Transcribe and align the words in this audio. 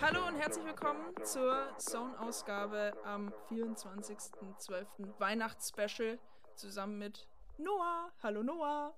Hallo 0.00 0.26
und 0.28 0.36
herzlich 0.36 0.64
willkommen 0.64 1.12
zur 1.24 1.76
Zone-Ausgabe 1.78 2.92
am 3.04 3.32
24.12. 3.50 4.86
Weihnachtsspecial 5.18 6.18
zusammen 6.56 6.98
mit 6.98 7.28
Noah. 7.58 8.10
Hallo 8.22 8.42
Noah. 8.42 8.96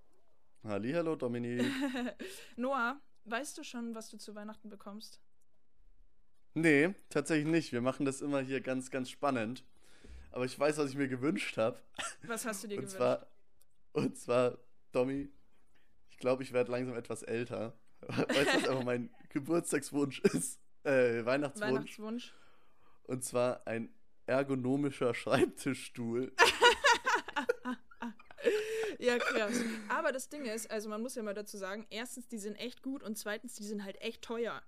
Hallo 0.65 1.17
Dominik. 1.17 1.65
Noah, 2.57 3.01
weißt 3.25 3.59
du 3.59 3.65
schon, 3.65 3.95
was 3.95 4.11
du 4.11 4.17
zu 4.17 4.35
Weihnachten 4.35 4.69
bekommst? 4.69 5.21
Nee, 6.55 6.95
tatsächlich 7.09 7.49
nicht. 7.49 7.73
Wir 7.73 7.81
machen 7.81 8.07
das 8.07 8.21
immer 8.21 8.41
hier 8.41 8.61
ganz, 8.61 8.91
ganz 8.91 9.11
spannend. 9.11 9.65
Aber 10.31 10.45
ich 10.45 10.59
weiß, 10.59 10.79
was 10.79 10.91
ich 10.91 10.97
mir 10.97 11.09
gewünscht 11.09 11.57
habe. 11.57 11.81
Was 12.23 12.47
hast 12.47 12.63
du 12.63 12.69
dir 12.69 12.77
und 12.77 12.83
gewünscht? 12.83 12.97
Zwar, 12.97 13.27
und 13.93 14.17
zwar, 14.17 14.59
Domi, 14.93 15.31
ich 16.11 16.19
glaube, 16.19 16.43
ich 16.43 16.53
werde 16.53 16.71
langsam 16.71 16.97
etwas 16.97 17.23
älter. 17.23 17.77
Weißt 18.07 18.55
du, 18.55 18.63
was 18.63 18.69
aber 18.69 18.85
mein 18.85 19.11
Geburtstagswunsch 19.33 20.21
ist? 20.21 20.61
Äh, 20.85 21.25
Weihnachtswunsch. 21.25 21.73
Weihnachtswunsch. 21.73 22.35
Und 23.05 23.25
zwar 23.25 23.67
ein 23.67 23.93
ergonomischer 24.27 25.15
Schreibtischstuhl. 25.15 26.33
Ja, 28.99 29.19
krass. 29.19 29.55
Aber 29.89 30.13
das 30.13 30.29
Ding 30.29 30.45
ist, 30.45 30.71
also 30.71 30.89
man 30.89 31.03
muss 31.03 31.15
ja 31.17 31.23
mal 31.25 31.35
dazu 31.35 31.57
sagen, 31.57 31.87
erstens, 31.91 32.29
die 32.29 32.39
sind 32.39 32.55
echt 32.57 32.83
gut 32.83 33.03
und 33.03 33.17
zweitens, 33.19 33.55
die 33.55 33.65
sind 33.65 33.85
halt 33.85 34.01
echt 34.01 34.23
teuer. 34.23 34.63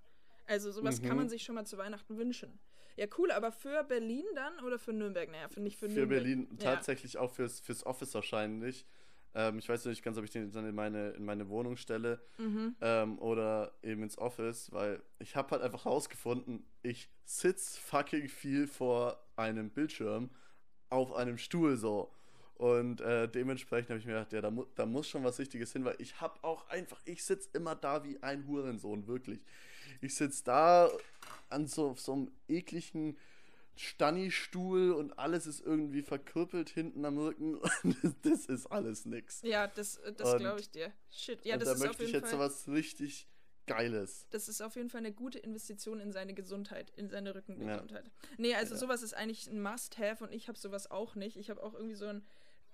Also 0.45 0.71
sowas 0.71 1.01
kann 1.01 1.11
Mhm. 1.11 1.17
man 1.17 1.29
sich 1.29 1.43
schon 1.43 1.55
mal 1.55 1.65
zu 1.65 1.77
Weihnachten 1.77 2.17
wünschen. 2.17 2.59
Ja, 2.97 3.07
cool, 3.17 3.31
aber 3.31 3.51
für 3.51 3.83
Berlin 3.83 4.25
dann 4.35 4.59
oder 4.65 4.77
für 4.79 4.91
Nürnberg? 4.93 5.29
Naja, 5.31 5.47
finde 5.49 5.69
ich 5.69 5.77
für, 5.77 5.87
Für 5.89 5.95
Nürnberg. 5.95 6.19
Berlin 6.23 6.47
Ja. 6.59 6.73
tatsächlich 6.73 7.17
auch 7.17 7.31
fürs, 7.31 7.59
fürs 7.61 7.85
Office 7.85 8.13
wahrscheinlich. 8.13 8.85
Ähm, 9.35 9.59
ich 9.59 9.67
weiß 9.69 9.85
nicht 9.85 10.01
ganz, 10.03 10.17
ob 10.17 10.23
ich 10.23 10.31
den 10.31 10.51
dann 10.51 10.65
in 10.67 10.73
meine, 10.75 11.09
in 11.11 11.25
meine 11.25 11.49
Wohnung 11.49 11.75
stelle 11.77 12.21
Mhm. 12.37 12.75
ähm, 12.81 13.19
oder 13.19 13.73
eben 13.83 14.01
ins 14.03 14.17
Office, 14.17 14.71
weil 14.71 15.01
ich 15.19 15.35
habe 15.35 15.51
halt 15.51 15.61
einfach 15.61 15.85
rausgefunden, 15.85 16.65
ich 16.81 17.09
sitz 17.25 17.77
fucking 17.77 18.29
viel 18.29 18.67
vor 18.67 19.19
einem 19.35 19.69
Bildschirm 19.69 20.29
auf 20.89 21.13
einem 21.13 21.37
Stuhl 21.37 21.75
so. 21.77 22.11
Und 22.55 23.01
äh, 23.01 23.27
dementsprechend 23.27 23.89
habe 23.89 23.99
ich 23.99 24.05
mir 24.05 24.13
gedacht, 24.13 24.31
ja, 24.31 24.39
da, 24.41 24.49
mu 24.49 24.65
da 24.75 24.85
muss 24.85 25.09
schon 25.09 25.25
was 25.25 25.37
Richtiges 25.39 25.73
hin, 25.73 25.83
weil 25.83 25.95
ich 25.99 26.21
habe 26.21 26.41
auch 26.41 26.69
einfach, 26.69 27.01
ich 27.03 27.21
sitz 27.23 27.49
immer 27.51 27.75
da 27.75 28.05
wie 28.05 28.21
ein 28.23 28.47
Hurensohn, 28.47 29.05
wirklich. 29.07 29.41
Ich 29.99 30.15
sitz 30.15 30.41
da 30.43 30.89
an 31.49 31.67
so, 31.67 31.89
auf 31.89 31.99
so 31.99 32.13
einem 32.13 32.31
ekligen 32.47 33.17
Stanni-Stuhl 33.75 34.91
und 34.91 35.17
alles 35.19 35.47
ist 35.47 35.61
irgendwie 35.61 36.01
verkrüppelt 36.01 36.69
hinten 36.69 37.03
am 37.05 37.17
Rücken 37.17 37.55
und 37.55 37.97
das 38.23 38.45
ist 38.45 38.67
alles 38.67 39.05
nix. 39.05 39.41
Ja, 39.43 39.67
das, 39.67 39.99
das 40.17 40.33
Und- 40.33 40.39
glaube 40.39 40.59
ich 40.59 40.69
dir. 40.69 40.91
Shit. 41.11 41.43
Ja, 41.45 41.55
und 41.55 41.61
das 41.61 41.69
da 41.69 41.75
ist 41.75 41.81
auf 41.81 41.87
möchte 41.87 42.03
ich 42.03 42.11
jeden 42.11 42.21
jetzt 42.23 42.31
Fall. 42.35 42.49
so 42.49 42.53
was 42.53 42.67
richtig 42.67 43.27
Geiles. 43.67 44.27
Das 44.29 44.47
ist 44.47 44.61
auf 44.61 44.75
jeden 44.75 44.89
Fall 44.91 44.99
eine 44.99 45.11
gute 45.11 45.39
Investition 45.39 45.99
in 45.99 46.11
seine 46.11 46.33
Gesundheit, 46.35 46.91
in 46.97 47.09
seine 47.09 47.33
Rückengesundheit. 47.33 48.11
Nee, 48.37 48.53
also 48.53 48.75
Ja. 48.75 48.79
sowas 48.79 49.01
ist 49.01 49.15
eigentlich 49.15 49.47
ein 49.47 49.59
Must-Have 49.61 50.23
und 50.23 50.31
ich 50.31 50.47
habe 50.47 50.57
sowas 50.59 50.91
auch 50.91 51.15
nicht. 51.15 51.35
Ich 51.35 51.49
habe 51.49 51.63
auch 51.63 51.73
irgendwie 51.73 51.95
so 51.95 52.05
einen 52.05 52.23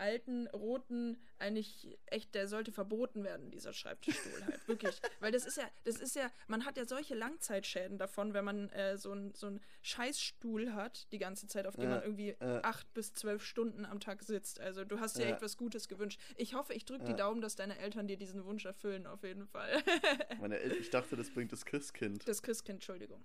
alten, 0.01 0.47
roten, 0.47 1.17
eigentlich 1.37 1.97
echt, 2.07 2.33
der 2.35 2.47
sollte 2.47 2.71
verboten 2.71 3.23
werden, 3.23 3.51
dieser 3.51 3.71
Schreibtischstuhl 3.71 4.45
halt. 4.45 4.59
Wirklich. 4.67 4.99
Weil 5.19 5.31
das 5.31 5.45
ist 5.45 5.57
ja, 5.57 5.69
das 5.85 5.97
ist 5.97 6.15
ja, 6.15 6.29
man 6.47 6.65
hat 6.65 6.75
ja 6.77 6.85
solche 6.85 7.15
Langzeitschäden 7.15 7.97
davon, 7.97 8.33
wenn 8.33 8.43
man 8.43 8.69
äh, 8.71 8.97
so 8.97 9.11
einen 9.11 9.33
so 9.33 9.57
Scheißstuhl 9.81 10.73
hat, 10.73 11.11
die 11.11 11.19
ganze 11.19 11.47
Zeit, 11.47 11.65
auf 11.67 11.75
dem 11.75 11.83
Ja, 11.85 11.89
man 11.91 12.01
irgendwie 12.03 12.29
äh. 12.31 12.59
acht 12.63 12.91
bis 12.93 13.13
zwölf 13.13 13.43
Stunden 13.45 13.85
am 13.85 13.99
Tag 13.99 14.23
sitzt. 14.23 14.59
Also 14.59 14.83
du 14.83 14.99
hast 14.99 15.17
dir 15.17 15.23
Ja. 15.27 15.33
echt 15.33 15.41
was 15.41 15.55
Gutes 15.57 15.87
gewünscht. 15.87 16.19
Ich 16.35 16.53
hoffe, 16.55 16.73
ich 16.73 16.85
drücke 16.85 17.05
die. 17.05 17.15
Daumen, 17.15 17.41
dass 17.41 17.55
deine 17.55 17.77
Eltern 17.77 18.07
dir 18.07 18.17
diesen 18.17 18.43
Wunsch 18.45 18.65
erfüllen, 18.65 19.05
auf 19.05 19.23
jeden 19.23 19.45
Fall. 19.47 19.71
Meine 20.41 20.59
El 20.59 20.71
ich 20.73 20.89
dachte, 20.89 21.15
das 21.15 21.29
bringt 21.29 21.51
das 21.51 21.65
Christkind. 21.65 22.27
Das 22.27 22.41
Christkind, 22.41 22.77
Entschuldigung. 22.77 23.23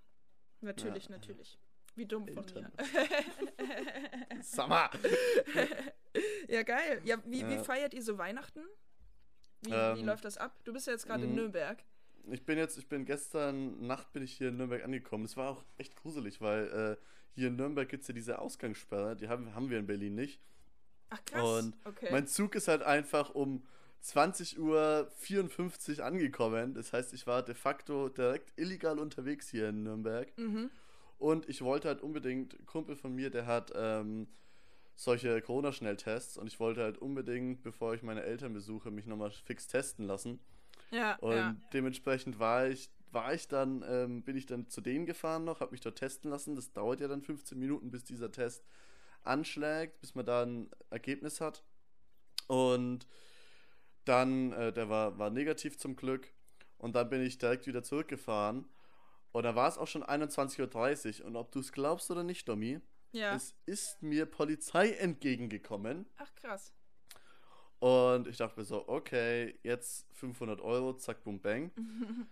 Natürlich, 0.60 1.08
natürlich. 1.08 1.58
Wie 1.96 2.06
dumm 2.06 2.26
von 2.28 2.44
Eltern. 2.44 2.70
mir. 4.36 4.42
Summer! 4.42 4.90
ja, 6.48 6.62
geil. 6.62 7.00
Ja, 7.04 7.16
wie, 7.24 7.46
wie 7.48 7.54
Ja. 7.54 7.62
feiert 7.64 7.94
ihr 7.94 8.02
so 8.02 8.18
Weihnachten? 8.18 8.60
Wie, 9.62 9.70
wie 9.70 9.74
Ähm, 9.74 10.04
läuft 10.06 10.24
das 10.24 10.36
ab? 10.38 10.54
Du 10.64 10.72
bist 10.72 10.86
ja 10.86 10.92
jetzt 10.92 11.06
gerade 11.06 11.24
in 11.24 11.34
Nürnberg. 11.34 11.82
Ich 12.30 12.44
bin 12.44 12.58
jetzt, 12.58 12.76
ich 12.76 12.88
bin 12.88 13.04
gestern 13.04 13.86
Nacht 13.86 14.12
bin 14.12 14.22
ich 14.22 14.32
hier 14.32 14.48
in 14.48 14.56
Nürnberg 14.56 14.84
angekommen. 14.84 15.24
Das 15.24 15.36
war 15.36 15.50
auch 15.50 15.64
echt 15.78 15.96
gruselig, 15.96 16.40
weil 16.40 16.98
äh, 16.98 17.04
hier 17.34 17.48
in 17.48 17.56
Nürnberg 17.56 17.88
gibt 17.88 18.02
es 18.02 18.08
ja 18.08 18.14
diese 18.14 18.38
Ausgangssperre, 18.40 19.16
die 19.16 19.28
haben, 19.28 19.54
haben 19.54 19.70
wir 19.70 19.78
in 19.78 19.86
Berlin 19.86 20.14
nicht. 20.16 20.40
Ach 21.10 21.24
krass. 21.24 21.42
Und 21.62 21.76
okay. 21.84 22.08
Mein 22.10 22.26
Zug 22.26 22.54
ist 22.56 22.66
halt 22.68 22.82
einfach 22.82 23.30
um 23.30 23.64
20 24.00 24.58
Uhr 24.58 25.08
54 25.18 26.02
angekommen. 26.02 26.74
Das 26.74 26.92
heißt, 26.92 27.14
ich 27.14 27.26
war 27.26 27.44
de 27.44 27.54
facto 27.54 28.08
direkt 28.08 28.52
illegal 28.58 28.98
unterwegs 28.98 29.48
hier 29.48 29.68
in 29.68 29.82
Nürnberg. 29.84 30.28
mhm. 30.36 30.70
Und 31.18 31.48
ich 31.48 31.62
wollte 31.62 31.88
halt 31.88 32.02
unbedingt, 32.02 32.66
Kumpel 32.66 32.96
von 32.96 33.14
mir, 33.14 33.30
der 33.30 33.46
hat 33.46 33.72
ähm, 33.74 34.28
solche 34.94 35.40
Corona-Schnelltests 35.40 36.36
und 36.38 36.46
ich 36.46 36.58
wollte 36.60 36.82
halt 36.82 36.98
unbedingt, 36.98 37.62
bevor 37.62 37.94
ich 37.94 38.02
meine 38.02 38.22
Eltern 38.22 38.52
besuche, 38.52 38.90
mich 38.90 39.06
nochmal 39.06 39.30
fix 39.30 39.66
testen 39.66 40.06
lassen. 40.06 40.40
Ja, 40.90 41.16
Und 41.16 41.36
ja. 41.36 41.56
dementsprechend 41.72 42.38
war 42.38 42.66
ich, 42.68 42.90
war 43.10 43.32
ich 43.34 43.48
dann, 43.48 43.84
ähm, 43.88 44.22
bin 44.22 44.36
ich 44.36 44.46
dann 44.46 44.68
zu 44.68 44.80
denen 44.80 45.06
gefahren 45.06 45.44
noch, 45.44 45.60
habe 45.60 45.72
mich 45.72 45.80
dort 45.80 45.98
testen 45.98 46.30
lassen. 46.30 46.54
Das 46.54 46.72
dauert 46.72 47.00
ja 47.00 47.08
dann 47.08 47.22
15 47.22 47.58
Minuten, 47.58 47.90
bis 47.90 48.04
dieser 48.04 48.30
Test 48.30 48.64
anschlägt, 49.22 50.00
bis 50.00 50.14
man 50.14 50.26
da 50.26 50.42
ein 50.44 50.70
Ergebnis 50.90 51.40
hat. 51.40 51.62
Und 52.46 53.06
dann, 54.04 54.52
äh, 54.52 54.72
der 54.72 54.88
war, 54.88 55.18
war 55.18 55.30
negativ 55.30 55.78
zum 55.78 55.96
Glück. 55.96 56.32
Und 56.78 56.94
dann 56.94 57.08
bin 57.08 57.22
ich 57.22 57.38
direkt 57.38 57.66
wieder 57.66 57.82
zurückgefahren. 57.82 58.66
Und 59.36 59.42
da 59.42 59.54
war 59.54 59.68
es 59.68 59.76
auch 59.76 59.86
schon 59.86 60.02
21.30 60.02 61.20
Uhr. 61.20 61.26
Und 61.26 61.36
ob 61.36 61.52
du 61.52 61.60
es 61.60 61.70
glaubst 61.70 62.10
oder 62.10 62.22
nicht, 62.24 62.48
Domi, 62.48 62.80
Ja. 63.12 63.34
es 63.34 63.54
ist 63.66 64.02
mir 64.02 64.24
Polizei 64.24 64.92
entgegengekommen. 64.92 66.06
Ach 66.16 66.34
krass. 66.36 66.72
Und 67.78 68.28
ich 68.28 68.38
dachte 68.38 68.58
mir 68.58 68.64
so, 68.64 68.88
okay, 68.88 69.58
jetzt 69.62 70.06
500 70.14 70.62
Euro, 70.62 70.94
zack, 70.94 71.22
boom, 71.22 71.38
bang. 71.38 71.70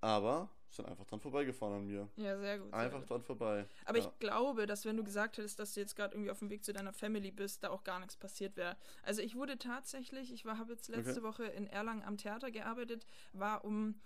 Aber 0.00 0.50
sind 0.70 0.86
einfach 0.88 1.06
dran 1.06 1.20
vorbeigefahren 1.20 1.76
an 1.76 1.86
mir. 1.86 2.08
Ja, 2.16 2.36
sehr 2.36 2.58
gut. 2.58 2.70
Sehr 2.70 2.78
Einfach 2.80 2.98
gut. 2.98 3.10
dran 3.10 3.22
vorbei. 3.22 3.66
Aber 3.84 3.98
ja. 3.98 4.04
ich 4.04 4.18
glaube, 4.18 4.66
dass 4.66 4.84
wenn 4.86 4.96
du 4.96 5.04
gesagt 5.04 5.38
hättest, 5.38 5.60
dass 5.60 5.74
du 5.74 5.80
jetzt 5.80 5.94
gerade 5.94 6.14
irgendwie 6.16 6.32
auf 6.32 6.40
dem 6.40 6.50
Weg 6.50 6.64
zu 6.64 6.72
deiner 6.72 6.92
Family 6.92 7.30
bist, 7.30 7.62
da 7.62 7.70
auch 7.70 7.84
gar 7.84 8.00
nichts 8.00 8.16
passiert 8.16 8.56
wäre. 8.56 8.76
Also 9.04 9.22
ich 9.22 9.36
wurde 9.36 9.56
tatsächlich, 9.56 10.32
ich 10.32 10.44
war 10.44 10.58
habe 10.58 10.72
jetzt 10.72 10.88
letzte 10.88 11.12
Okay. 11.12 11.22
Woche 11.22 11.44
in 11.44 11.68
Erlangen 11.68 12.02
am 12.02 12.16
Theater 12.16 12.50
gearbeitet, 12.50 13.06
war 13.32 13.64
um 13.64 14.00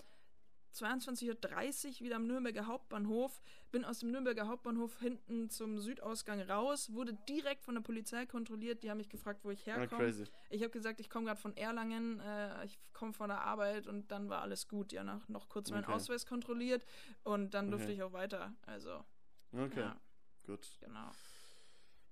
22.30 0.73 1.87
Uhr 1.87 2.01
wieder 2.01 2.17
am 2.17 2.27
Nürnberger 2.27 2.67
Hauptbahnhof, 2.67 3.41
bin 3.71 3.85
aus 3.85 4.01
dem 4.01 4.11
Nürnberger 4.11 4.47
Hauptbahnhof 4.49 4.99
hinten 5.01 5.51
zum 5.51 5.79
Südausgang 5.79 6.41
raus, 6.43 6.93
wurde 6.93 7.15
direkt 7.29 7.63
von 7.65 7.75
der 7.75 7.83
Polizei 7.83 8.27
kontrolliert, 8.27 8.83
die 8.83 8.91
haben 8.91 8.99
mich 8.99 9.09
gefragt, 9.09 9.45
wo 9.45 9.51
ich 9.51 9.63
Ah, 9.71 9.77
herkomme. 9.79 10.05
crazy. 10.05 10.25
Ich 10.51 10.63
habe 10.63 10.71
gesagt, 10.71 11.01
ich 11.01 11.09
komme 11.11 11.27
gerade 11.27 11.41
von 11.41 11.57
Erlangen, 11.57 12.21
äh, 12.21 12.65
ich 12.65 12.79
komme 12.93 13.13
von 13.13 13.29
der 13.29 13.43
Arbeit 13.43 13.87
und 13.87 14.11
dann 14.11 14.29
war 14.29 14.43
alles 14.43 14.69
gut. 14.69 14.93
Ja, 14.93 15.05
noch, 15.05 15.29
noch 15.29 15.49
kurz 15.49 15.71
meinen 15.71 15.85
Okay. 15.85 15.93
Ausweis 15.95 16.27
kontrolliert 16.27 16.85
und 17.25 17.55
dann 17.55 17.71
durfte 17.71 17.87
Okay. 17.89 17.95
ich 17.95 18.03
auch 18.03 18.13
weiter. 18.13 18.55
Also, 18.67 19.05
Okay, 19.53 19.81
ja, 19.81 20.01
gut. 20.47 20.67
genau. 20.81 21.11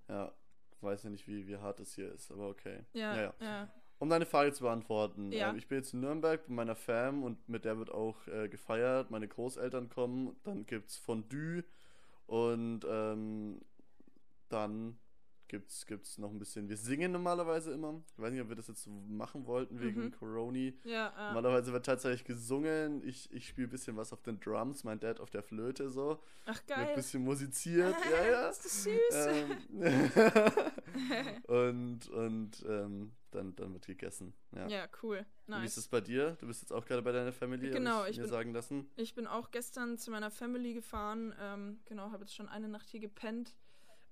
Ja, 0.09 0.33
weiß 0.81 1.05
ja 1.05 1.11
nicht, 1.11 1.27
wie, 1.29 1.47
wie 1.47 1.57
hart 1.57 1.81
es 1.81 1.95
hier 1.95 2.13
ist, 2.13 2.31
aber 2.31 2.49
okay. 2.49 2.85
Ja, 2.93 3.15
Naja. 3.15 3.35
ja. 3.41 3.69
Um 4.01 4.09
deine 4.09 4.27
Frage 4.27 4.53
zu 4.53 4.65
beantworten. 4.65 5.31
Ja. 5.31 5.51
Ähm, 5.51 5.57
ich 5.57 5.69
bin 5.69 5.79
jetzt 5.79 5.93
in 5.95 6.01
Nürnberg 6.01 6.45
bei 6.47 6.53
meiner 6.55 6.75
Fam 6.75 7.23
und 7.23 7.49
mit 7.49 7.65
der 7.65 7.79
wird 7.79 7.91
auch 7.93 8.27
äh, 8.27 8.49
gefeiert. 8.49 9.11
Meine 9.11 9.29
Großeltern 9.29 9.89
kommen. 9.91 10.35
Dann 10.43 10.65
gibt's 10.67 10.97
Fondue 10.97 11.63
und 12.27 12.81
ähm, 12.89 13.61
dann 14.49 14.99
gibt's, 15.49 15.85
gibt's 15.85 16.17
noch 16.17 16.31
ein 16.31 16.39
bisschen. 16.39 16.69
Wir 16.69 16.77
singen 16.77 17.13
normalerweise 17.13 17.73
immer. 17.73 18.01
Ich 18.15 18.19
weiß 18.23 18.33
nicht, 18.33 18.41
ob 18.41 18.49
wir 18.49 18.57
das 18.57 18.69
jetzt 18.69 18.87
machen 18.87 19.47
wollten 19.47 19.81
wegen 19.81 20.05
Mhm. 20.05 20.13
Coroni. 20.13 20.79
Ja, 20.85 21.13
ja. 21.17 21.33
Normalerweise 21.35 21.73
wird 21.73 21.85
tatsächlich 21.85 22.25
gesungen. 22.25 23.03
Ich, 23.07 23.31
ich 23.33 23.49
spiele 23.49 23.67
ein 23.67 23.71
bisschen 23.71 23.97
was 23.97 24.13
auf 24.13 24.23
den 24.23 24.41
Drums, 24.41 24.83
mein 24.85 24.99
Dad 25.01 25.21
auf 25.21 25.29
der 25.31 25.43
Flöte 25.43 25.91
so. 25.91 26.21
Ach, 26.47 26.55
Wird 26.57 26.67
geil. 26.69 26.89
ein 26.89 26.95
bisschen 26.95 27.23
musiziert. 27.25 27.95
ja, 28.11 28.27
ja. 28.31 28.49
Ist 28.49 28.65
das 28.65 28.83
süß? 28.85 29.27
Ähm, 29.27 29.61
und 31.49 32.09
und 32.09 32.65
ähm, 32.69 33.13
dann, 33.35 33.55
dann 33.57 33.73
wird 33.73 33.87
gegessen. 33.87 34.35
Ja. 34.53 34.69
ja, 34.69 34.89
cool. 35.03 35.19
Wie 35.47 35.53
ist 35.55 35.59
Nice. 35.63 35.77
es 35.77 35.89
bei 35.89 36.01
dir? 36.01 36.37
Du 36.41 36.47
bist 36.47 36.63
jetzt 36.63 36.73
auch 36.73 36.85
gerade 36.85 37.03
bei 37.03 37.13
deiner 37.13 37.33
Family, 37.33 37.71
Genau, 37.71 38.05
ich, 38.05 38.11
ich 38.13 38.17
mir 38.19 38.23
bin- 38.25 38.31
sagen 38.31 38.53
lassen. 38.53 38.91
Ich 38.97 39.15
bin 39.15 39.27
auch 39.27 39.51
gestern 39.51 39.99
zu 39.99 40.11
meiner 40.11 40.31
Family 40.31 40.75
gefahren. 40.75 41.35
Ähm, 41.41 41.81
genau, 41.85 42.11
habe 42.11 42.25
jetzt 42.25 42.35
schon 42.35 42.49
eine 42.49 42.69
Nacht 42.69 42.89
hier 42.89 43.01
gepennt. 43.01 43.55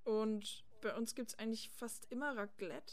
Und 0.04 0.64
bei 0.80 0.96
uns 0.96 1.14
gibt 1.14 1.30
es 1.30 1.38
eigentlich 1.38 1.70
fast 1.70 2.06
immer 2.10 2.36
Raclette. 2.36 2.92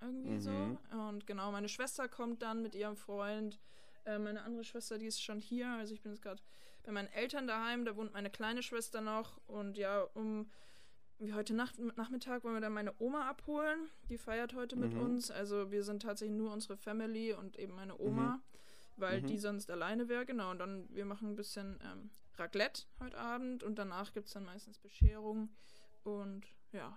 Irgendwie 0.00 0.32
Mhm. 0.32 0.40
so. 0.40 0.78
Und 1.08 1.26
genau, 1.26 1.52
meine 1.52 1.68
Schwester 1.68 2.08
kommt 2.08 2.42
dann 2.42 2.62
mit 2.62 2.74
ihrem 2.74 2.96
Freund. 2.96 3.60
Äh, 4.04 4.18
meine 4.18 4.42
andere 4.42 4.64
Schwester, 4.64 4.98
die 4.98 5.06
ist 5.06 5.22
schon 5.22 5.40
hier. 5.40 5.68
Also 5.68 5.94
ich 5.94 6.02
bin 6.02 6.12
jetzt 6.12 6.22
gerade 6.22 6.42
bei 6.82 6.90
meinen 6.90 7.08
Eltern 7.12 7.46
daheim. 7.46 7.84
Da 7.84 7.94
wohnt 7.96 8.12
meine 8.12 8.30
kleine 8.30 8.62
Schwester 8.64 9.00
noch. 9.00 9.40
Und 9.46 9.76
ja, 9.78 10.02
um 10.14 10.50
wie 11.22 11.32
heute 11.34 11.54
Nacht, 11.54 11.78
Nachmittag 11.96 12.42
wollen 12.44 12.54
wir 12.56 12.60
dann 12.60 12.72
meine 12.72 12.92
Oma 12.98 13.28
abholen. 13.28 13.88
Die 14.08 14.18
feiert 14.18 14.54
heute 14.54 14.76
mit 14.76 14.92
Mhm. 14.94 15.00
uns. 15.00 15.30
Also 15.30 15.70
wir 15.70 15.82
sind 15.84 16.02
tatsächlich 16.02 16.36
nur 16.36 16.52
unsere 16.52 16.76
Family 16.76 17.32
und 17.32 17.58
eben 17.58 17.74
meine 17.74 17.98
Oma. 17.98 18.40
weil 18.98 19.22
Mhm. 19.22 19.26
die 19.28 19.38
sonst 19.38 19.70
alleine 19.70 20.08
wäre, 20.10 20.26
genau. 20.26 20.50
Und 20.50 20.58
dann, 20.58 20.86
wir 20.94 21.06
machen 21.06 21.30
ein 21.30 21.34
bisschen 21.34 21.80
ähm, 21.82 22.10
Raclette 22.36 22.82
heute 23.00 23.16
Abend 23.16 23.62
und 23.64 23.76
danach 23.78 24.12
gibt 24.12 24.26
es 24.26 24.34
dann 24.34 24.44
meistens 24.44 24.78
Bescherung 24.78 25.48
und 26.04 26.44
ja. 26.72 26.96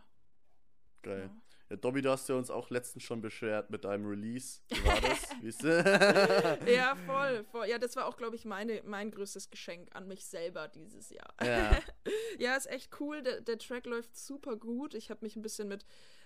Geil. 1.01 1.29
genau. 1.29 1.41
Ja, 1.69 1.77
Dobby, 1.77 2.01
du 2.03 2.11
hast 2.11 2.29
ja 2.29 2.35
uns 2.35 2.51
auch 2.51 2.69
letztens 2.69 3.03
schon 3.03 3.21
beschwert 3.21 3.69
mit 3.71 3.85
deinem 3.85 4.05
Release. 4.05 4.59
Wie 4.69 4.85
war 4.85 5.01
das? 5.01 6.59
Ja, 6.67 6.95
voll, 7.07 7.43
voll. 7.45 7.67
Ja, 7.67 7.79
das 7.79 7.95
war 7.95 8.05
auch, 8.05 8.17
glaube 8.17 8.35
ich, 8.35 8.45
meine, 8.45 8.81
mein 8.85 9.09
größtes 9.11 9.49
Geschenk 9.49 9.89
an 9.95 10.07
mich 10.07 10.25
selber 10.25 10.67
dieses 10.67 11.09
Jahr. 11.09 11.33
ja. 11.43 11.79
Ja, 12.37 12.55
ist 12.57 12.69
echt 12.69 12.99
cool. 12.99 13.21
Der, 13.23 13.39
der 13.41 13.57
Track 13.57 13.85
läuft 13.85 14.17
super 14.17 14.57
gut. 14.57 14.93
Ich 14.93 15.09
habe 15.09 15.21
mich 15.23 15.37
ein 15.37 15.41
bisschen 15.41 15.69
mit 15.69 15.85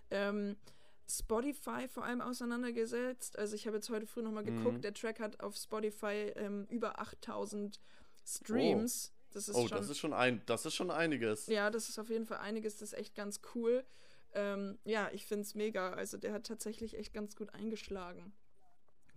ähm, 0.10 0.58
Spotify 1.08 1.88
vor 1.88 2.04
allem 2.04 2.20
auseinandergesetzt. 2.20 3.38
Also 3.38 3.56
ich 3.56 3.68
habe 3.68 3.78
jetzt 3.78 3.90
heute 3.92 4.08
früh 4.08 4.24
nochmal 4.24 4.44
geguckt. 4.44 4.78
Mhm. 4.78 4.82
Der 4.82 4.94
Track 4.96 5.20
hat 5.20 5.40
auf 5.40 5.56
Spotify 5.56 6.34
ähm, 6.36 6.66
über 6.70 7.00
8000 7.00 7.80
Streams. 8.26 9.14
Das 9.32 9.48
ist 9.48 9.56
Oh, 9.56 9.68
schon, 9.68 9.78
das 9.78 9.90
ist 9.90 10.00
schon 10.00 10.14
ein, 10.14 10.42
das 10.48 10.66
ist 10.66 10.74
schon 10.74 10.90
einiges. 10.90 11.46
ja, 11.48 11.70
das 11.70 11.90
ist 11.90 12.00
auf 12.00 12.10
jeden 12.10 12.26
Fall 12.26 12.40
einiges. 12.40 12.78
Das 12.78 12.92
ist 12.94 12.98
echt 12.98 13.14
ganz 13.16 13.42
cool. 13.54 13.86
Ähm, 14.34 14.78
ja, 14.84 15.10
ich 15.14 15.26
finde 15.26 15.44
es 15.44 15.56
mega. 15.56 15.92
Also 15.94 16.18
der 16.18 16.34
hat 16.34 16.46
tatsächlich 16.46 16.98
echt 16.98 17.14
ganz 17.14 17.36
gut 17.36 17.54
eingeschlagen. 17.54 18.34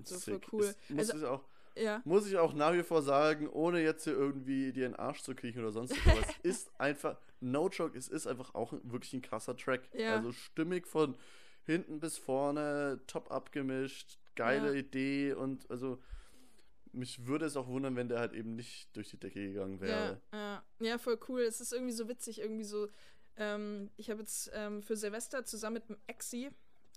so 0.05 0.19
voll 0.19 0.41
cool. 0.53 0.65
Ist, 0.65 0.91
muss, 0.91 1.11
Also- 1.11 1.19
ich 1.19 1.25
auch, 1.31 1.45
Ja, 1.77 2.03
muss 2.05 2.27
ich 2.27 2.37
auch 2.37 2.53
nach 2.55 2.73
wie 2.75 2.83
vor 2.83 3.03
sagen, 3.03 3.49
ohne 3.49 3.81
jetzt 3.83 4.05
hier 4.05 4.13
irgendwie 4.15 4.73
dir 4.73 4.87
in 4.87 4.93
den 4.93 4.99
Arsch 4.99 5.23
zu 5.23 5.35
kriechen 5.35 5.61
oder 5.61 5.73
sonst 5.73 5.95
was, 6.07 6.19
es 6.19 6.37
ist 6.43 6.81
einfach, 6.81 7.19
no 7.41 7.69
joke, 7.69 7.97
es 7.97 8.09
ist 8.09 8.27
einfach 8.27 8.55
auch 8.55 8.73
wirklich 8.83 9.13
ein 9.15 9.23
krasser 9.23 9.57
Track. 9.57 9.89
Ja. 9.95 10.17
Also 10.17 10.33
stimmig 10.33 10.87
von 10.87 11.17
hinten 11.65 11.99
bis 12.01 12.19
vorne, 12.19 13.01
top 13.07 13.31
abgemischt, 13.31 14.19
geile 14.35 14.69
Ja. 14.69 14.75
Idee 14.75 15.33
und 15.35 15.71
also 15.71 15.99
mich 16.95 17.27
würde 17.27 17.47
es 17.47 17.57
auch 17.57 17.69
wundern, 17.69 17.97
wenn 17.97 18.09
der 18.09 18.19
halt 18.19 18.35
eben 18.35 18.55
nicht 18.55 18.95
durch 18.95 19.09
die 19.09 19.17
Decke 19.19 19.41
gegangen 19.41 19.77
Ja, 19.77 19.81
wäre. 19.81 20.21
ja, 20.33 20.63
ja, 20.81 20.99
voll 20.99 21.19
cool. 21.29 21.41
Es 21.41 21.61
ist 21.63 21.73
irgendwie 21.73 21.93
so 21.95 22.07
witzig, 22.09 22.41
irgendwie 22.41 22.65
so. 22.65 22.89
Ähm, 23.37 23.91
ich 23.97 24.11
habe 24.11 24.21
jetzt 24.21 24.51
ähm, 24.55 24.83
für 24.83 24.97
Silvester 24.97 25.45
zusammen 25.45 25.75
mit 25.75 25.89
dem 25.89 25.97
Exi 26.07 26.51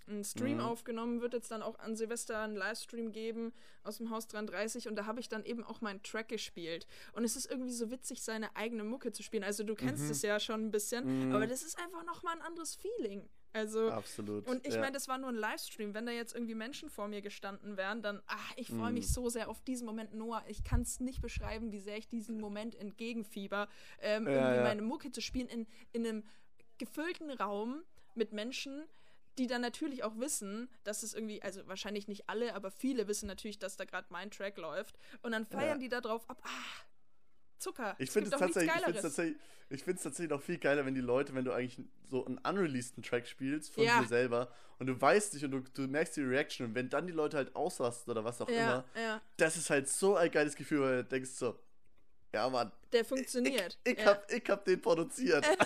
einen 0.08 0.22
Stream 0.22 0.58
Mhm. 0.58 0.62
aufgenommen, 0.64 1.20
wird 1.20 1.34
jetzt 1.34 1.50
dann 1.50 1.62
auch 1.62 1.78
an 1.80 1.96
Silvester 1.96 2.38
einen 2.38 2.54
Livestream 2.54 3.10
geben 3.10 3.52
aus 3.82 3.96
dem 3.98 4.10
Haus 4.10 4.28
33 4.28 4.86
und 4.86 4.94
da 4.94 5.04
habe 5.06 5.18
ich 5.18 5.28
dann 5.28 5.44
eben 5.44 5.64
auch 5.64 5.80
meinen 5.80 6.00
Track 6.04 6.28
gespielt. 6.28 6.86
Und 7.12 7.24
es 7.24 7.34
ist 7.34 7.50
irgendwie 7.50 7.72
so 7.72 7.90
witzig, 7.90 8.22
seine 8.22 8.54
eigene 8.54 8.84
Mucke 8.84 9.10
zu 9.10 9.24
spielen. 9.24 9.42
Also 9.42 9.64
du 9.64 9.74
kennst 9.74 10.04
Mhm. 10.04 10.10
es 10.10 10.22
ja 10.22 10.38
schon 10.38 10.66
ein 10.66 10.70
bisschen, 10.70 11.28
Mhm. 11.30 11.34
aber 11.34 11.48
das 11.48 11.62
ist 11.64 11.76
einfach 11.78 12.04
nochmal 12.04 12.34
ein 12.36 12.42
anderes 12.42 12.76
Feeling. 12.76 13.28
Also 13.56 13.90
Absolut. 13.90 14.46
und 14.46 14.66
ich 14.66 14.74
ja. 14.74 14.80
meine, 14.80 14.92
das 14.92 15.08
war 15.08 15.16
nur 15.18 15.30
ein 15.30 15.34
Livestream. 15.36 15.94
Wenn 15.94 16.04
da 16.04 16.12
jetzt 16.12 16.34
irgendwie 16.34 16.54
Menschen 16.54 16.90
vor 16.90 17.08
mir 17.08 17.22
gestanden 17.22 17.76
wären, 17.78 18.02
dann, 18.02 18.22
ach, 18.26 18.52
ich 18.56 18.68
freue 18.68 18.92
mich 18.92 19.06
Mm. 19.06 19.12
so 19.12 19.28
sehr 19.30 19.48
auf 19.48 19.62
diesen 19.62 19.86
Moment. 19.86 20.12
Noah, 20.14 20.44
ich 20.46 20.62
kann 20.62 20.82
es 20.82 21.00
nicht 21.00 21.22
beschreiben, 21.22 21.72
wie 21.72 21.78
sehr 21.78 21.96
ich 21.96 22.06
diesen 22.08 22.38
Moment 22.40 22.74
entgegenfieber, 22.74 23.68
ähm, 24.00 24.26
Ja, 24.26 24.32
irgendwie 24.32 24.56
ja. 24.56 24.62
meine 24.62 24.82
Mucke 24.82 25.10
zu 25.10 25.20
spielen 25.22 25.48
in, 25.48 25.66
in 25.92 26.06
einem 26.06 26.24
gefüllten 26.78 27.30
Raum 27.30 27.82
mit 28.14 28.32
Menschen, 28.32 28.84
die 29.38 29.46
dann 29.46 29.60
natürlich 29.62 30.02
auch 30.04 30.18
wissen, 30.18 30.68
dass 30.84 31.02
es 31.02 31.14
irgendwie, 31.14 31.42
also 31.42 31.66
wahrscheinlich 31.66 32.08
nicht 32.08 32.28
alle, 32.28 32.54
aber 32.54 32.70
viele 32.70 33.06
wissen 33.08 33.26
natürlich, 33.26 33.58
dass 33.58 33.76
da 33.76 33.84
gerade 33.84 34.06
mein 34.10 34.30
Track 34.30 34.56
läuft. 34.58 34.98
Und 35.22 35.32
dann 35.32 35.46
feiern 35.46 35.80
die 35.80 35.88
da 35.88 36.00
drauf 36.00 36.28
ab, 36.28 36.40
ah, 36.44 36.85
Zucker. 37.58 37.94
Ich 37.98 38.10
finde 38.10 38.30
es 38.30 38.38
tatsächlich, 38.38 38.74
ich 38.76 38.84
find's 38.84 39.02
tatsächlich, 39.02 39.36
ich 39.70 39.84
find's 39.84 40.02
tatsächlich 40.02 40.30
noch 40.30 40.42
viel 40.42 40.58
geiler, 40.58 40.86
wenn 40.86 40.94
die 40.94 41.00
Leute, 41.00 41.34
wenn 41.34 41.44
du 41.44 41.52
eigentlich 41.52 41.84
so 42.08 42.24
einen 42.24 42.38
unreleaseden 42.38 43.02
Track 43.02 43.26
spielst 43.26 43.72
von 43.72 43.84
Ja. 43.84 44.00
dir 44.00 44.08
selber 44.08 44.50
und 44.78 44.86
du 44.86 45.00
weißt 45.00 45.34
nicht 45.34 45.44
und 45.44 45.50
du, 45.52 45.60
du 45.60 45.82
merkst 45.88 46.16
die 46.16 46.22
Reaction 46.22 46.66
und 46.66 46.74
wenn 46.74 46.88
dann 46.88 47.06
die 47.06 47.12
Leute 47.12 47.36
halt 47.36 47.54
ausrasten 47.56 48.10
oder 48.10 48.24
was 48.24 48.40
auch 48.40 48.48
Ja, 48.48 48.54
immer, 48.62 48.84
ja, 48.94 49.20
das 49.36 49.56
ist 49.56 49.70
halt 49.70 49.88
so 49.88 50.16
ein 50.16 50.30
geiles 50.30 50.54
Gefühl, 50.54 50.80
weil 50.82 50.96
du 51.02 51.04
denkst 51.04 51.30
so, 51.30 51.58
ja 52.34 52.48
Mann, 52.48 52.70
der 52.92 53.04
funktioniert. 53.04 53.78
ich, 53.84 53.92
ich, 53.94 53.98
ja. 53.98 54.06
hab, 54.06 54.30
ich 54.30 54.48
hab 54.48 54.64
den 54.64 54.80
produziert. 54.80 55.46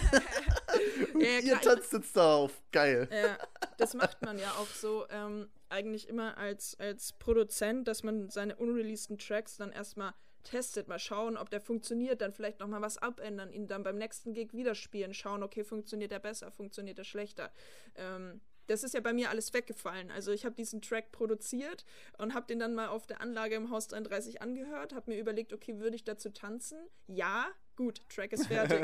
und 1.14 1.20
ihr 1.20 1.60
tanzt 1.60 1.92
jetzt 1.92 2.16
darauf. 2.16 2.52
Geil. 2.72 3.08
Ja, 3.10 3.36
das 3.76 3.94
macht 3.94 4.22
man 4.22 4.38
ja 4.38 4.50
auch 4.52 4.66
so 4.68 5.06
ähm, 5.10 5.48
eigentlich 5.68 6.08
immer 6.08 6.36
als, 6.38 6.78
als 6.78 7.12
Produzent, 7.12 7.88
dass 7.88 8.02
man 8.02 8.30
seine 8.30 8.56
unreleaseden 8.56 9.18
Tracks 9.18 9.56
dann 9.56 9.72
erstmal 9.72 10.14
testet, 10.44 10.88
mal 10.88 10.98
schauen, 10.98 11.36
ob 11.36 11.50
der 11.50 11.60
funktioniert, 11.60 12.20
dann 12.20 12.32
vielleicht 12.32 12.60
nochmal 12.60 12.80
was 12.82 12.98
abändern, 12.98 13.52
ihn 13.52 13.66
dann 13.66 13.82
beim 13.82 13.96
nächsten 13.98 14.32
Gig 14.34 14.52
wieder 14.52 14.74
spielen, 14.74 15.14
schauen, 15.14 15.42
okay, 15.42 15.64
funktioniert 15.64 16.10
der 16.12 16.18
besser, 16.18 16.50
funktioniert 16.50 16.98
der 16.98 17.04
schlechter. 17.04 17.50
Ähm, 17.96 18.40
das 18.66 18.84
ist 18.84 18.94
ja 18.94 19.00
bei 19.00 19.12
mir 19.12 19.30
alles 19.30 19.52
weggefallen. 19.52 20.12
Also 20.12 20.30
ich 20.30 20.44
habe 20.44 20.54
diesen 20.54 20.80
Track 20.80 21.10
produziert 21.10 21.84
und 22.18 22.34
habe 22.34 22.46
den 22.46 22.60
dann 22.60 22.72
mal 22.74 22.86
auf 22.88 23.04
der 23.06 23.20
Anlage 23.20 23.56
im 23.56 23.70
Haus 23.70 23.88
33 23.88 24.42
angehört, 24.42 24.94
habe 24.94 25.10
mir 25.10 25.18
überlegt, 25.18 25.52
okay, 25.52 25.78
würde 25.80 25.96
ich 25.96 26.04
dazu 26.04 26.30
tanzen? 26.30 26.78
Ja, 27.08 27.48
gut, 27.74 28.00
Track 28.08 28.32
ist 28.32 28.46
fertig. 28.46 28.78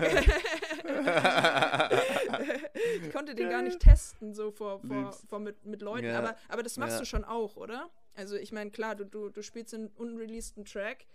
ich 3.05 3.13
konnte 3.13 3.35
den 3.37 3.49
gar 3.49 3.63
nicht 3.63 3.79
testen, 3.81 4.35
so 4.35 4.51
vor, 4.51 4.81
vor, 4.81 5.13
vor 5.29 5.39
mit, 5.39 5.65
mit 5.65 5.83
Leuten, 5.83 6.07
Ja. 6.09 6.19
aber, 6.19 6.37
aber 6.49 6.63
das 6.65 6.77
machst 6.79 6.95
Ja. 6.95 7.01
du 7.01 7.05
schon 7.07 7.25
auch, 7.25 7.57
oder? 7.57 7.89
Also 8.15 8.37
ich 8.37 8.51
meine, 8.53 8.71
klar, 8.71 8.95
du, 8.97 9.05
du, 9.05 9.29
du 9.29 9.43
spielst 9.43 9.75
einen 9.75 9.89
unreleaseden 9.89 10.65
Track 10.65 11.07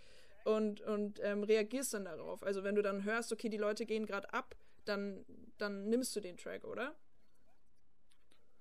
und, 0.45 0.81
und 0.81 1.19
ähm, 1.23 1.43
reagierst 1.43 1.93
dann 1.93 2.05
darauf. 2.05 2.43
Also 2.43 2.63
wenn 2.63 2.75
du 2.75 2.81
dann 2.81 3.03
hörst, 3.03 3.31
okay, 3.31 3.49
die 3.49 3.57
Leute 3.57 3.85
gehen 3.85 4.05
gerade 4.05 4.31
ab, 4.33 4.55
dann, 4.85 5.25
dann 5.57 5.89
nimmst 5.89 6.15
du 6.15 6.19
den 6.19 6.37
Track, 6.37 6.63
oder? 6.65 6.95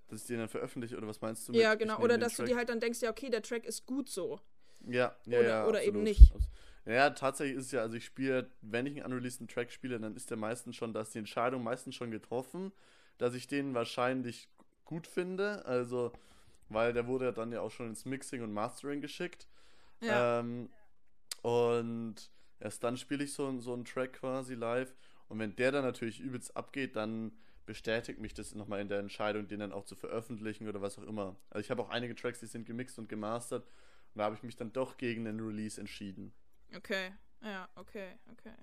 Dass 0.08 0.22
ich 0.22 0.26
den 0.26 0.38
dann 0.38 0.48
veröffentliche 0.48 0.96
oder 0.96 1.06
was 1.06 1.20
meinst 1.20 1.48
du? 1.48 1.52
ja, 1.52 1.72
ich 1.74 1.78
genau. 1.78 1.98
Oder 2.00 2.18
dass 2.18 2.32
du 2.32 2.38
Track? 2.42 2.46
dir 2.50 2.56
halt 2.56 2.68
dann 2.68 2.80
denkst, 2.80 3.00
ja, 3.00 3.10
okay, 3.10 3.30
der 3.30 3.42
Track 3.42 3.64
ist 3.64 3.86
gut 3.86 4.08
so. 4.08 4.40
Ja, 4.86 5.14
ja, 5.26 5.38
Oder- 5.38 5.48
ja. 5.48 5.66
oder 5.66 5.82
eben 5.82 6.00
absolut. 6.00 6.04
nicht. 6.20 6.34
Abs- 6.34 6.48
Ja, 6.86 7.10
tatsächlich 7.10 7.56
ist 7.58 7.66
es 7.66 7.72
ja, 7.72 7.82
also 7.82 7.96
ich 7.96 8.04
spiele, 8.06 8.50
wenn 8.62 8.86
ich 8.86 8.96
einen 8.96 9.12
unreleaseden 9.12 9.46
Track 9.48 9.70
spiele, 9.70 10.00
dann 10.00 10.16
ist 10.16 10.30
der 10.30 10.36
meistens 10.36 10.76
schon, 10.76 10.92
da 10.92 11.02
ist 11.02 11.14
die 11.14 11.18
Entscheidung 11.18 11.62
meistens 11.62 11.94
schon 11.94 12.10
getroffen, 12.10 12.72
dass 13.18 13.34
ich 13.34 13.46
den 13.46 13.74
wahrscheinlich 13.74 14.48
gut 14.84 15.06
finde. 15.06 15.64
Also, 15.66 16.12
weil 16.70 16.92
der 16.92 17.06
wurde 17.06 17.26
ja 17.26 17.32
dann 17.32 17.52
ja 17.52 17.60
auch 17.60 17.70
schon 17.70 17.86
ins 17.88 18.04
Mixing 18.04 18.42
und 18.42 18.52
Mastering 18.52 19.00
geschickt. 19.00 19.46
Ja. 20.00 20.40
Ähm, 20.40 20.70
und 21.42 22.30
erst 22.58 22.84
dann 22.84 22.96
spiele 22.96 23.24
ich 23.24 23.32
so, 23.32 23.58
so 23.60 23.72
einen 23.72 23.84
Track 23.84 24.14
quasi 24.14 24.54
live. 24.54 24.94
Und 25.28 25.38
wenn 25.38 25.54
der 25.56 25.72
dann 25.72 25.84
natürlich 25.84 26.20
übelst 26.20 26.56
abgeht, 26.56 26.96
dann 26.96 27.32
bestätigt 27.66 28.18
mich 28.18 28.34
das 28.34 28.54
nochmal 28.54 28.80
in 28.80 28.88
der 28.88 28.98
Entscheidung, 28.98 29.46
den 29.46 29.60
dann 29.60 29.72
auch 29.72 29.84
zu 29.84 29.94
veröffentlichen 29.94 30.68
oder 30.68 30.82
was 30.82 30.98
auch 30.98 31.04
immer. 31.04 31.36
Also 31.50 31.64
ich 31.64 31.70
habe 31.70 31.82
auch 31.82 31.90
einige 31.90 32.14
Tracks, 32.14 32.40
die 32.40 32.46
sind 32.46 32.66
gemixt 32.66 32.98
und 32.98 33.08
gemastert. 33.08 33.64
Und 33.64 34.18
da 34.18 34.24
habe 34.24 34.34
ich 34.34 34.42
mich 34.42 34.56
dann 34.56 34.72
doch 34.72 34.96
gegen 34.96 35.24
den 35.24 35.38
Release 35.38 35.80
entschieden. 35.80 36.32
Okay. 36.74 37.12
Ja, 37.42 37.68
okay, 37.76 38.18
okay. 38.32 38.54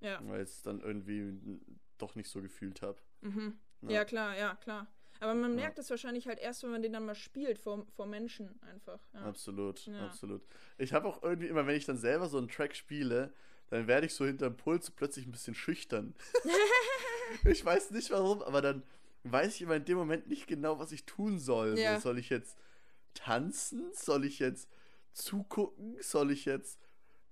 Ja. 0.00 0.20
Weil 0.26 0.42
ich 0.42 0.50
es 0.50 0.62
dann 0.62 0.80
irgendwie 0.80 1.60
doch 1.96 2.14
nicht 2.16 2.28
so 2.28 2.42
gefühlt 2.42 2.82
habe. 2.82 3.00
Mhm. 3.20 3.56
Ja. 3.82 3.90
Ja. 3.90 4.04
klar, 4.04 4.36
ja, 4.36 4.56
klar. 4.56 4.88
Aber 5.24 5.34
man 5.34 5.52
Ja. 5.52 5.56
merkt 5.62 5.78
es 5.78 5.88
wahrscheinlich 5.88 6.26
halt 6.28 6.38
erst, 6.38 6.62
wenn 6.64 6.70
man 6.70 6.82
den 6.82 6.92
dann 6.92 7.06
mal 7.06 7.14
spielt, 7.14 7.58
vor, 7.58 7.86
vor 7.96 8.04
Menschen 8.04 8.60
einfach. 8.60 9.00
Ja. 9.14 9.22
Absolut, 9.22 9.86
Ja. 9.86 10.04
absolut. 10.04 10.42
Ich 10.76 10.92
habe 10.92 11.08
auch 11.08 11.22
irgendwie 11.22 11.46
immer, 11.46 11.66
wenn 11.66 11.76
ich 11.76 11.86
dann 11.86 11.96
selber 11.96 12.28
so 12.28 12.36
einen 12.36 12.48
Track 12.48 12.76
spiele, 12.76 13.32
dann 13.70 13.86
werde 13.86 14.06
ich 14.06 14.12
so 14.12 14.26
hinterm 14.26 14.54
Puls 14.54 14.90
plötzlich 14.90 15.24
ein 15.26 15.32
bisschen 15.32 15.54
schüchtern. 15.54 16.14
ich 17.46 17.64
weiß 17.64 17.92
nicht 17.92 18.10
warum, 18.10 18.42
aber 18.42 18.60
dann 18.60 18.82
weiß 19.22 19.54
ich 19.54 19.62
immer 19.62 19.76
in 19.76 19.86
dem 19.86 19.96
Moment 19.96 20.26
nicht 20.28 20.46
genau, 20.46 20.78
was 20.78 20.92
ich 20.92 21.06
tun 21.06 21.38
soll. 21.38 21.78
Ja. 21.78 21.94
So, 21.96 22.02
soll 22.10 22.18
ich 22.18 22.28
jetzt 22.28 22.58
tanzen? 23.14 23.90
Soll 23.94 24.26
ich 24.26 24.38
jetzt 24.40 24.68
zugucken? 25.14 25.96
Soll 26.00 26.32
ich 26.32 26.44
jetzt 26.44 26.78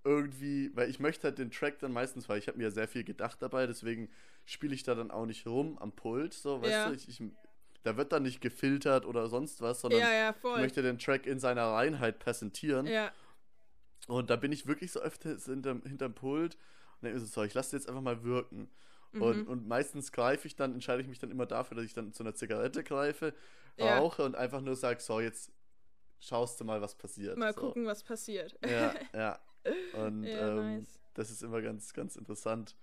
irgendwie, 0.05 0.75
weil 0.75 0.89
ich 0.89 0.99
möchte 0.99 1.25
halt 1.25 1.37
den 1.39 1.51
Track 1.51 1.79
dann 1.81 1.93
meistens, 1.93 2.27
weil 2.29 2.39
ich 2.39 2.49
habe 2.49 2.57
mir 2.57 2.65
ja 2.65 2.71
sehr 2.71 2.89
viel 2.89 3.05
gedacht 3.05 3.43
dabei, 3.43 3.67
deswegen 3.67 4.09
spiele 4.47 4.75
ich 4.75 4.83
da 4.83 4.95
dann 4.95 5.11
auch 5.11 5.27
nicht 5.27 5.47
rum 5.47 5.79
am 5.79 5.93
Pult, 5.93 6.33
so, 6.35 6.61
weißt 6.63 6.73
Ja. 6.73 6.89
du, 6.89 6.95
ich, 6.95 7.09
ich, 7.09 7.23
da 7.83 7.97
wird 7.97 8.12
dann 8.12 8.23
nicht 8.23 8.41
gefiltert 8.41 9.07
oder 9.07 9.29
sonst 9.29 9.61
was, 9.61 9.81
sondern 9.81 10.01
Ja, 10.01 10.12
ja, 10.12 10.31
ich 10.31 10.43
möchte 10.61 10.83
den 10.83 10.99
Track 10.99 11.27
in 11.27 11.39
seiner 11.39 11.67
Reinheit 11.67 12.19
präsentieren. 12.19 12.87
Ja, 12.87 13.12
Und 14.07 14.31
da 14.31 14.37
bin 14.37 14.53
ich 14.53 14.67
wirklich 14.67 14.93
so 14.93 15.01
öfter 15.01 15.37
hinterm, 15.37 15.83
hinterm 15.83 16.15
Pult 16.15 16.55
und 16.55 17.03
denke 17.03 17.19
mir 17.19 17.25
so, 17.25 17.27
so, 17.27 17.43
ich 17.43 17.55
lasse 17.55 17.77
jetzt 17.77 17.89
einfach 17.89 18.03
mal 18.03 18.23
wirken. 18.23 18.71
Mhm. 19.12 19.23
Und, 19.23 19.49
und 19.49 19.69
meistens 19.69 20.12
greife 20.12 20.47
ich 20.47 20.57
dann, 20.57 20.73
entscheide 20.73 21.03
ich 21.03 21.09
mich 21.09 21.19
dann 21.19 21.31
immer 21.31 21.47
dafür, 21.47 21.77
dass 21.77 21.85
ich 21.85 21.95
dann 21.95 22.12
zu 22.12 22.23
einer 22.23 22.35
Zigarette 22.35 22.83
greife, 22.83 23.35
rauche 23.81 24.23
und 24.25 24.37
einfach 24.37 24.61
nur 24.61 24.77
sage, 24.77 25.01
so, 25.01 25.21
jetzt 25.21 25.53
schaust 26.21 26.61
du 26.61 26.65
mal, 26.65 26.81
was 26.81 26.95
passiert. 26.95 27.37
mal 27.37 27.53
so. 27.53 27.61
gucken, 27.61 27.87
was 27.87 28.03
passiert. 28.03 28.57
Ja, 28.65 28.95
ja. 29.12 29.39
Und 29.95 30.25
ähm, 30.25 30.79
nice. 30.79 30.99
das 31.15 31.31
ist 31.31 31.43
immer 31.43 31.61
ganz, 31.62 31.93
ganz 31.93 32.17
interessant. 32.17 32.77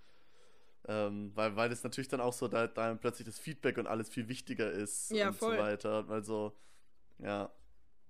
Ähm, 0.88 1.32
weil, 1.34 1.56
weil 1.56 1.70
es 1.72 1.82
natürlich 1.84 2.08
dann 2.08 2.20
auch 2.20 2.32
so, 2.32 2.48
da, 2.48 2.66
da 2.66 2.94
plötzlich 2.94 3.26
das 3.26 3.38
Feedback 3.38 3.76
und 3.78 3.86
alles 3.86 4.08
viel 4.08 4.28
wichtiger 4.28 4.70
ist 4.70 5.10
Ja, 5.10 5.28
und 5.28 5.34
voll. 5.34 5.56
so 5.56 5.62
weiter. 5.62 6.08
Weil 6.08 6.24
so, 6.24 6.56
ja, 7.18 7.52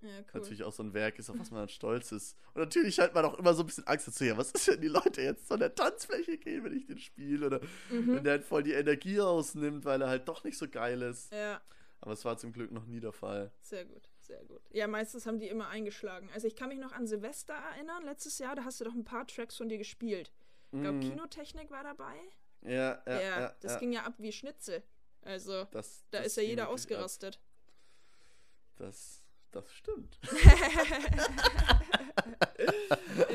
Ja, 0.01 0.09
cool. 0.19 0.25
natürlich 0.33 0.63
auch 0.63 0.71
so 0.71 0.81
ein 0.81 0.93
Werk 0.93 1.19
ist, 1.19 1.29
auf 1.29 1.37
was 1.37 1.51
man 1.51 1.59
dann 1.61 1.69
stolz 1.69 2.11
ist. 2.13 2.37
Und 2.53 2.61
natürlich 2.61 2.99
hat 2.99 3.13
man 3.13 3.25
auch 3.25 3.37
immer 3.37 3.53
so 3.53 3.61
ein 3.63 3.65
bisschen 3.67 3.85
Angst 3.87 4.07
dazu, 4.07 4.23
ja, 4.23 4.37
was 4.37 4.51
ist, 4.51 4.67
wenn 4.69 4.81
die 4.81 4.87
Leute 4.87 5.21
jetzt 5.21 5.45
von 5.47 5.59
der 5.59 5.75
Tanzfläche 5.75 6.37
gehen, 6.37 6.63
wenn 6.63 6.75
ich 6.75 6.85
den 6.85 6.97
spiele? 6.97 7.47
Oder 7.47 7.61
wenn 7.89 8.05
Mhm. 8.05 8.23
der 8.23 8.31
halt 8.33 8.45
voll 8.45 8.63
die 8.63 8.71
Energie 8.73 9.17
rausnimmt, 9.19 9.83
weil 9.85 10.01
er 10.01 10.07
halt 10.07 10.27
doch 10.27 10.43
nicht 10.43 10.57
so 10.57 10.67
geil 10.67 11.01
ist. 11.01 11.31
Ja, 11.33 11.61
Aber 11.99 12.13
es 12.13 12.23
war 12.25 12.37
zum 12.37 12.51
Glück 12.53 12.71
noch 12.71 12.85
nie 12.85 12.99
der 13.01 13.11
Fall. 13.11 13.51
sehr 13.59 13.85
gut. 13.85 14.09
Sehr 14.21 14.43
gut. 14.45 14.61
Ja, 14.71 14.87
meistens 14.87 15.25
haben 15.25 15.39
die 15.39 15.47
immer 15.49 15.67
eingeschlagen. 15.67 16.29
Also 16.33 16.47
ich 16.47 16.55
kann 16.55 16.69
mich 16.69 16.79
noch 16.79 16.93
an 16.93 17.05
Silvester 17.05 17.53
erinnern, 17.53 18.03
letztes 18.05 18.39
Jahr, 18.39 18.55
da 18.55 18.63
hast 18.63 18.79
du 18.79 18.85
doch 18.85 18.93
ein 18.93 19.03
paar 19.03 19.27
Tracks 19.27 19.57
von 19.57 19.67
dir 19.67 19.77
gespielt. 19.77 20.31
Ich 20.71 20.79
glaube, 20.79 20.97
Mhm. 20.99 21.01
Kinotechnik 21.01 21.69
war 21.69 21.83
dabei. 21.83 22.15
Ja, 22.63 23.01
ja, 23.07 23.19
Ja, 23.19 23.19
ja. 23.41 23.55
das 23.61 23.73
ja. 23.73 23.79
ging 23.79 23.91
ja 23.93 24.03
ab 24.03 24.13
wie 24.17 24.31
Schnitzel. 24.31 24.83
Also, 25.23 25.65
Das, 25.71 26.03
da 26.11 26.19
das 26.19 26.27
ist 26.27 26.35
ja 26.37 26.43
jeder 26.43 26.63
ab. 26.65 26.69
ausgerastet. 26.73 27.39
Das, 28.77 29.21
das 29.51 29.71
stimmt. 29.71 30.17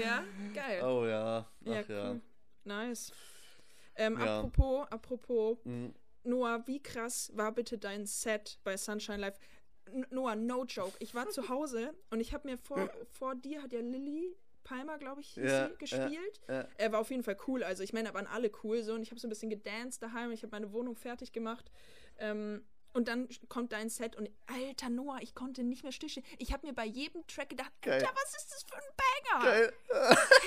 ja, 0.01 0.25
geil. 0.55 0.83
Oh 0.83 1.07
ja. 1.07 1.47
Ach 1.65 1.89
ja, 1.89 2.11
cool. 2.11 2.21
Nice. 2.65 3.13
Ähm. 3.97 4.17
Apropos, 4.17 4.87
apropos, 4.91 5.59
Mhm. 5.65 5.95
Noah, 6.25 6.67
wie 6.67 6.83
krass 6.83 7.31
war 7.37 7.53
bitte 7.53 7.79
dein 7.79 8.05
Set 8.05 8.59
bei 8.65 8.77
Sunshine 8.77 9.19
Live? 9.19 9.39
Noah, 10.11 10.35
no 10.35 10.65
joke. 10.65 10.97
Ich 10.99 11.15
war 11.15 11.29
zu 11.31 11.49
Hause 11.49 11.95
und 12.11 12.19
ich 12.19 12.35
habe 12.35 12.49
mir 12.49 12.59
vor, 12.59 12.91
vor 13.13 13.37
dir 13.37 13.63
hat 13.63 13.73
ja 13.73 13.79
Lilly 13.81 14.37
Palmer, 14.67 14.99
glaube 14.99 15.21
ich, 15.21 15.37
Ja, 15.37 15.43
sie, 15.45 15.49
ja. 15.49 15.69
gespielt. 15.79 16.41
Ja. 16.49 16.67
Er 16.77 16.93
war 16.93 17.01
auf 17.01 17.11
jeden 17.11 17.23
Fall 17.23 17.37
cool. 17.47 17.63
Also 17.63 17.85
ich 17.85 17.93
meine, 17.93 18.09
da 18.09 18.15
waren 18.15 18.27
alle 18.27 18.51
cool 18.65 18.83
so 18.83 18.95
und 18.95 19.03
ich 19.03 19.11
habe 19.11 19.21
so 19.21 19.29
ein 19.29 19.31
bisschen 19.31 19.49
gedanced 19.49 20.03
daheim. 20.03 20.33
Ich 20.33 20.43
habe 20.43 20.51
meine 20.51 20.73
Wohnung 20.73 20.97
fertig 20.97 21.33
gemacht. 21.33 21.71
Ähm, 22.19 22.65
und 22.93 23.09
dann 23.09 23.29
kommt 23.49 23.73
dein 23.73 23.91
Set 23.91 24.17
und 24.17 24.29
alter 24.47 24.89
Noah, 24.89 25.19
ich 25.21 25.35
konnte 25.35 25.63
nicht 25.63 25.83
mehr 25.83 25.93
stillstehen. 25.93 26.27
Ich 26.39 26.53
habe 26.53 26.67
mir 26.67 26.73
bei 26.73 26.87
jedem 26.87 27.27
Track 27.27 27.51
gedacht, 27.51 27.71
Geil. 27.83 27.95
Alter, 27.95 28.13
was 28.15 28.37
ist 28.37 28.51
das 28.51 28.65
für 28.65 28.77
ein 28.77 29.41
Banger? 29.41 29.45
Geil. 29.45 29.73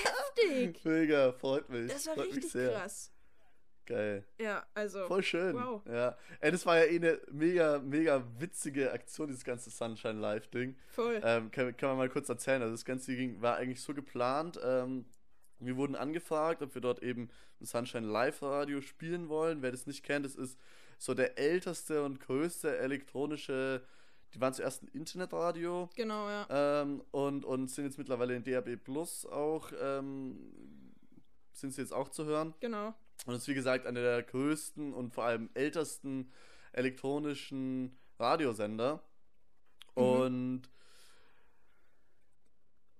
Heftig. 0.04 0.84
Mega, 0.84 1.32
freut 1.32 1.68
mich. 1.70 1.90
Das 1.90 2.06
war 2.06 2.14
freut 2.14 2.34
richtig 2.34 2.52
krass. 2.52 3.12
Geil. 3.86 4.24
Ja, 4.38 4.64
also. 4.74 5.06
Voll 5.06 5.22
schön. 5.22 5.54
Wow. 5.54 5.82
Ja. 5.86 6.16
Ey, 6.40 6.52
das 6.52 6.64
war 6.66 6.78
ja 6.78 6.84
eh 6.84 6.96
eine 6.96 7.20
mega, 7.30 7.78
mega 7.80 8.24
witzige 8.38 8.92
Aktion, 8.92 9.28
dieses 9.28 9.44
ganze 9.44 9.70
Sunshine 9.70 10.20
Live-Ding. 10.20 10.76
Voll. 10.88 11.20
Ähm, 11.24 11.50
kann, 11.50 11.76
kann 11.76 11.90
man 11.90 11.98
mal 11.98 12.08
kurz 12.08 12.28
erzählen. 12.28 12.62
Also 12.62 12.74
das 12.74 12.84
Ganze 12.84 13.16
ging, 13.16 13.40
war 13.42 13.56
eigentlich 13.56 13.82
so 13.82 13.92
geplant. 13.94 14.60
Ähm, 14.62 15.06
wir 15.58 15.76
wurden 15.76 15.96
angefragt, 15.96 16.62
ob 16.62 16.74
wir 16.74 16.80
dort 16.80 17.02
eben 17.02 17.30
ein 17.60 17.66
Sunshine 17.66 18.06
Live 18.06 18.42
Radio 18.42 18.80
spielen 18.80 19.28
wollen. 19.28 19.60
Wer 19.62 19.72
das 19.72 19.86
nicht 19.86 20.04
kennt, 20.04 20.24
das 20.24 20.36
ist 20.36 20.58
so 20.98 21.14
der 21.14 21.38
älteste 21.38 22.02
und 22.02 22.20
größte 22.20 22.78
elektronische. 22.78 23.82
Die 24.34 24.40
waren 24.40 24.54
zuerst 24.54 24.82
ein 24.84 24.88
Internetradio 24.88 25.90
Genau, 25.96 26.28
ja. 26.28 26.46
ähm, 26.82 27.02
und, 27.10 27.44
und 27.44 27.68
sind 27.68 27.84
jetzt 27.86 27.98
mittlerweile 27.98 28.36
in 28.36 28.44
DAB 28.44 28.76
Plus 28.76 29.26
auch. 29.26 29.72
Ähm, 29.80 30.38
sind 31.52 31.74
sie 31.74 31.80
jetzt 31.80 31.92
auch 31.92 32.08
zu 32.08 32.24
hören. 32.24 32.54
Genau. 32.60 32.94
Und 33.26 33.34
ist 33.34 33.48
wie 33.48 33.54
gesagt 33.54 33.86
einer 33.86 34.00
der 34.00 34.22
größten 34.22 34.94
und 34.94 35.14
vor 35.14 35.24
allem 35.24 35.50
ältesten 35.54 36.32
elektronischen 36.72 37.96
Radiosender. 38.18 39.02
Mhm. 39.96 40.02
Und 40.02 40.62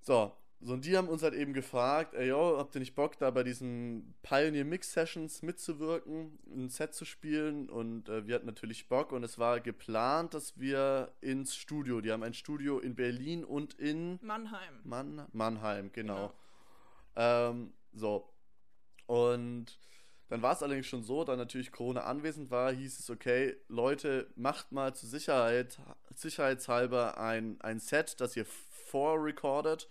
so, 0.01 0.33
so, 0.63 0.75
und 0.75 0.85
die 0.85 0.97
haben 0.97 1.09
uns 1.09 1.23
halt 1.23 1.33
eben 1.33 1.55
gefragt, 1.55 2.15
ey, 2.15 2.29
yo, 2.29 2.59
habt 2.59 2.75
ihr 2.75 2.81
nicht 2.81 2.95
Bock, 2.95 3.19
da 3.19 3.31
bei 3.31 3.43
diesen 3.43 4.15
Pioneer 4.23 4.67
Mix 4.67 4.93
Sessions 4.93 5.41
mitzuwirken, 5.41 6.39
ein 6.55 6.69
Set 6.69 6.95
zu 6.95 7.07
spielen? 7.07 7.71
Und 7.71 8.11
äh, 8.11 8.27
wir 8.27 8.35
hatten 8.35 8.47
natürlich 8.47 8.87
Bock 8.89 9.13
und 9.13 9.25
es 9.25 9.39
war 9.39 9.61
geplant, 9.61 10.35
dass 10.35 10.59
wir 10.59 11.13
ins 11.23 11.57
Studio, 11.57 12.03
die 12.03 12.13
haben 12.13 12.23
ein 12.23 12.35
Studio 12.35 12.79
in 12.79 12.95
Berlin 12.95 13.43
und 13.43 13.73
in 13.75 14.19
Mannheim. 14.21 14.81
Mann, 14.85 15.27
Mannheim, 15.33 15.93
genau. 15.93 16.35
Ähm, 17.17 17.73
so. 17.95 18.31
Und 19.07 19.79
dann 20.31 20.43
war 20.43 20.53
es 20.53 20.63
allerdings 20.63 20.87
schon 20.87 21.03
so, 21.03 21.25
da 21.25 21.35
natürlich 21.35 21.73
Corona 21.73 22.03
anwesend 22.03 22.53
war, 22.53 22.73
hieß 22.73 23.01
es, 23.01 23.11
okay, 23.11 23.57
Leute, 23.67 24.29
macht 24.37 24.71
mal 24.71 24.95
zur 24.95 25.09
Sicherheit, 25.09 25.81
sicherheitshalber 26.15 27.19
ein, 27.19 27.61
ein 27.61 27.81
Set, 27.81 28.21
das 28.21 28.37
ihr 28.37 28.47
vorrecordet, 28.47 29.89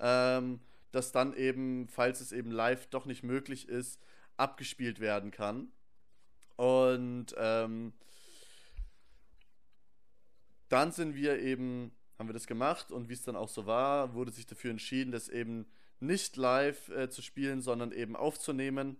ähm, 0.00 0.58
das 0.90 1.12
dann 1.12 1.34
eben, 1.34 1.86
falls 1.88 2.20
es 2.20 2.32
eben 2.32 2.50
live 2.50 2.88
doch 2.88 3.06
nicht 3.06 3.22
möglich 3.22 3.68
ist, 3.68 4.00
abgespielt 4.36 4.98
werden 4.98 5.30
kann. 5.30 5.70
Und 6.56 7.26
ähm, 7.38 7.92
dann 10.68 10.90
sind 10.90 11.14
wir 11.14 11.38
eben, 11.38 11.92
haben 12.18 12.28
wir 12.28 12.32
das 12.34 12.48
gemacht 12.48 12.90
und 12.90 13.08
wie 13.08 13.12
es 13.14 13.22
dann 13.22 13.36
auch 13.36 13.48
so 13.48 13.66
war, 13.66 14.14
wurde 14.14 14.32
sich 14.32 14.46
dafür 14.46 14.72
entschieden, 14.72 15.12
das 15.12 15.28
eben 15.28 15.66
nicht 16.00 16.36
live 16.36 16.88
äh, 16.88 17.08
zu 17.08 17.22
spielen, 17.22 17.62
sondern 17.62 17.92
eben 17.92 18.16
aufzunehmen. 18.16 18.96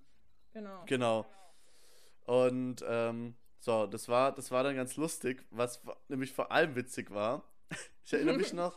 Genau. 0.52 0.84
Genau. 0.86 1.26
Und 2.26 2.84
ähm, 2.86 3.34
so, 3.60 3.86
das 3.86 4.08
war, 4.08 4.32
das 4.34 4.50
war 4.50 4.62
dann 4.64 4.76
ganz 4.76 4.96
lustig, 4.96 5.44
was 5.50 5.84
wa- 5.86 5.96
nämlich 6.08 6.32
vor 6.32 6.50
allem 6.52 6.74
witzig 6.76 7.10
war. 7.10 7.44
Ich 8.04 8.12
erinnere 8.14 8.38
mich 8.38 8.52
noch. 8.52 8.76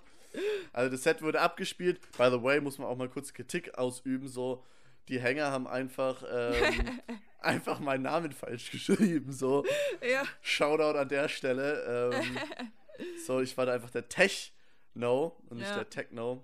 Also 0.74 0.92
das 0.92 1.02
Set 1.04 1.24
wurde 1.24 1.42
abgespielt. 1.42 2.00
By 2.18 2.30
the 2.30 2.44
way, 2.44 2.62
muss 2.62 2.78
man 2.78 2.88
auch 2.88 2.96
mal 2.98 3.10
kurz 3.10 3.34
Kritik 3.34 3.76
ausüben. 3.80 4.28
So, 4.28 4.64
die 5.08 5.20
Hänger 5.20 5.50
haben 5.50 5.66
einfach, 5.68 6.24
ähm, 6.30 7.00
einfach 7.40 7.80
meinen 7.80 8.04
Namen 8.04 8.32
falsch 8.32 8.70
geschrieben. 8.70 9.32
So, 9.32 9.66
Ja. 10.08 10.24
Shoutout 10.42 11.00
an 11.00 11.08
der 11.10 11.30
Stelle. 11.30 12.12
Ähm, 12.14 12.38
so, 13.26 13.40
ich 13.42 13.58
war 13.58 13.66
da 13.66 13.74
einfach 13.74 13.90
der 13.90 14.08
Tech-No 14.08 15.36
und 15.50 15.58
nicht 15.58 15.70
Ja. 15.70 15.76
der 15.78 15.90
Techno. 15.90 16.44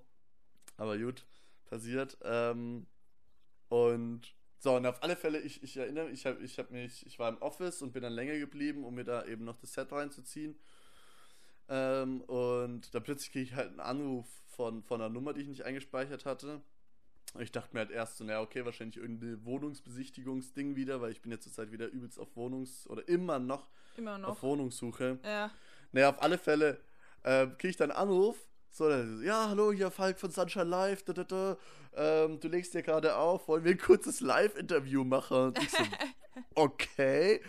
Aber 0.78 0.98
gut, 0.98 1.26
passiert. 1.66 2.18
Ähm, 2.24 2.88
und 3.68 4.34
so, 4.60 4.76
und 4.76 4.86
auf 4.86 5.02
alle 5.02 5.16
Fälle, 5.16 5.40
ich, 5.40 5.64
ich 5.64 5.78
erinnere 5.78 6.06
mich, 6.10 6.20
ich, 6.20 6.26
hab, 6.26 6.42
ich, 6.42 6.60
hab 6.60 6.70
mich, 6.72 7.06
ich 7.06 7.18
war 7.18 7.30
im 7.30 7.38
Office 7.42 7.82
und 7.82 7.94
bin 7.94 8.04
dann 8.04 8.14
länger 8.14 8.38
geblieben, 8.38 8.84
um 8.84 8.96
mir 8.96 9.06
da 9.06 9.26
eben 9.26 9.46
noch 9.46 9.58
das 9.58 9.74
Set 9.74 9.92
reinzuziehen. 9.92 10.60
Ähm, 11.70 12.22
und 12.22 12.94
da 12.94 13.00
plötzlich 13.00 13.32
kriege 13.32 13.46
ich 13.46 13.54
halt 13.54 13.70
einen 13.70 13.80
Anruf 13.80 14.28
von, 14.48 14.84
von 14.84 15.00
einer 15.00 15.10
Nummer, 15.10 15.34
die 15.34 15.42
ich 15.42 15.48
nicht 15.48 15.64
eingespeichert 15.64 16.26
hatte. 16.26 16.62
Und 17.34 17.42
ich 17.42 17.52
dachte 17.52 17.74
mir 17.74 17.82
halt 17.82 17.92
erst 17.92 18.18
so, 18.18 18.24
naja, 18.26 18.42
okay, 18.42 18.66
wahrscheinlich 18.66 18.98
irgendein 18.98 19.46
Wohnungsbesichtigungsding 19.46 20.76
wieder, 20.76 21.00
weil 21.00 21.12
ich 21.12 21.22
bin 21.22 21.32
jetzt 21.32 21.44
zurzeit 21.44 21.72
wieder 21.72 21.88
übelst 21.88 22.20
auf 22.20 22.36
Wohnungs- 22.36 22.88
oder 22.88 23.08
immer 23.08 23.40
noch 23.40 23.70
Immer 23.96 24.16
auf 24.16 24.20
noch. 24.22 24.44
Wohnungssuche. 24.44 25.20
Ja. 25.24 25.52
Naja, 25.92 26.10
auf 26.10 26.22
alle 26.22 26.38
Fälle 26.38 26.82
äh, 27.24 27.48
kriege 27.48 27.70
ich 27.70 27.78
dann 27.78 27.92
einen 27.92 28.10
Anruf. 28.10 28.49
So, 28.72 28.88
dann 28.90 29.18
so, 29.18 29.24
ja, 29.24 29.50
hallo, 29.50 29.72
hier 29.72 29.92
Falk 29.92 30.20
von 30.20 30.32
Sunshine 30.32 30.66
Live. 30.66 31.04
Da, 31.04 31.14
da, 31.14 31.24
da. 31.24 31.58
Ähm, 31.96 32.40
du 32.40 32.48
legst 32.48 32.74
dir 32.74 32.84
gerade 32.84 33.16
auf, 33.16 33.48
wollen 33.48 33.64
wir 33.64 33.72
ein 33.72 33.78
kurzes 33.80 34.22
Live-Interview 34.22 35.04
machen? 35.04 35.38
Und 35.38 35.58
ich 35.60 35.70
so, 35.72 35.84
okay. 36.56 37.42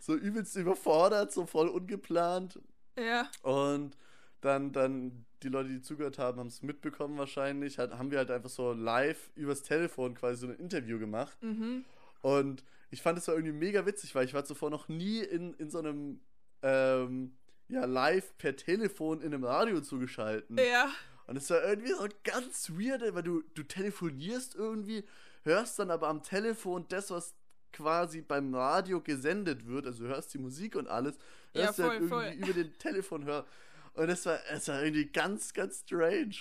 So 0.00 0.14
übelst 0.14 0.56
überfordert, 0.56 1.32
so 1.32 1.46
voll 1.46 1.68
ungeplant. 1.68 2.58
Ja. 2.98 3.28
Und 3.42 3.96
dann, 4.40 4.72
dann 4.72 5.24
die 5.42 5.48
Leute, 5.48 5.68
die 5.68 5.82
zugehört 5.82 6.18
haben, 6.18 6.38
haben 6.38 6.48
es 6.48 6.62
mitbekommen 6.62 7.18
wahrscheinlich. 7.18 7.78
Hat, 7.78 7.92
haben 7.92 8.10
wir 8.10 8.18
halt 8.18 8.30
einfach 8.30 8.50
so 8.50 8.72
live 8.72 9.30
übers 9.34 9.62
Telefon 9.62 10.14
quasi 10.14 10.40
so 10.40 10.46
ein 10.46 10.58
Interview 10.58 10.98
gemacht. 10.98 11.36
Mhm. 11.42 11.84
Und 12.22 12.64
ich 12.90 13.02
fand 13.02 13.18
es 13.18 13.28
war 13.28 13.34
irgendwie 13.34 13.52
mega 13.52 13.86
witzig, 13.86 14.14
weil 14.14 14.24
ich 14.24 14.34
war 14.34 14.44
zuvor 14.44 14.70
noch 14.70 14.88
nie 14.88 15.20
in, 15.20 15.54
in 15.54 15.70
so 15.70 15.78
einem 15.78 16.20
ähm, 16.62 17.36
ja, 17.68 17.84
live 17.84 18.36
per 18.38 18.56
Telefon 18.56 19.20
in 19.20 19.32
einem 19.34 19.44
Radio 19.44 19.80
zugeschalten. 19.80 20.58
Ja. 20.58 20.90
Und 21.26 21.36
es 21.36 21.48
war 21.50 21.62
irgendwie 21.64 21.92
so 21.92 22.06
ganz 22.24 22.70
weird, 22.70 23.02
weil 23.14 23.22
du, 23.22 23.42
du 23.54 23.62
telefonierst 23.62 24.54
irgendwie, 24.54 25.04
hörst 25.44 25.78
dann 25.78 25.90
aber 25.90 26.08
am 26.08 26.22
Telefon 26.22 26.84
das, 26.88 27.10
was 27.10 27.34
quasi 27.72 28.20
beim 28.20 28.54
Radio 28.54 29.00
gesendet 29.00 29.66
wird, 29.66 29.86
also 29.86 30.04
hörst 30.04 30.34
die 30.34 30.38
Musik 30.38 30.76
und 30.76 30.88
alles, 30.88 31.16
Ja, 31.54 31.66
hörst 31.66 31.78
halt 31.78 31.98
voll, 32.00 32.08
voll. 32.08 32.24
irgendwie 32.24 32.50
über 32.50 32.62
den 32.64 32.78
Telefon 32.78 33.24
hör. 33.24 33.46
Und 33.94 34.08
es 34.08 34.26
war, 34.26 34.38
es 34.50 34.68
war 34.68 34.82
irgendwie 34.82 35.06
ganz, 35.06 35.52
ganz 35.54 35.80
strange. 35.80 36.34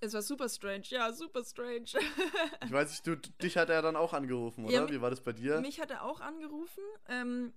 Es 0.00 0.14
war 0.14 0.22
super 0.22 0.48
strange. 0.48 0.84
Ja, 0.88 1.12
super 1.12 1.44
strange. 1.44 1.84
Ich 2.64 2.72
weiß 2.72 2.90
nicht, 2.90 3.06
du, 3.06 3.16
dich 3.16 3.56
hat 3.56 3.68
er 3.68 3.82
dann 3.82 3.96
auch 3.96 4.12
angerufen, 4.14 4.64
oder? 4.64 4.72
Ja, 4.72 4.90
Wie 4.90 5.00
war 5.00 5.10
das 5.10 5.20
bei 5.20 5.32
dir? 5.32 5.60
Mich 5.60 5.80
hat 5.80 5.90
er 5.90 6.04
auch 6.04 6.20
angerufen. 6.20 6.82
Ähm, 7.08 7.52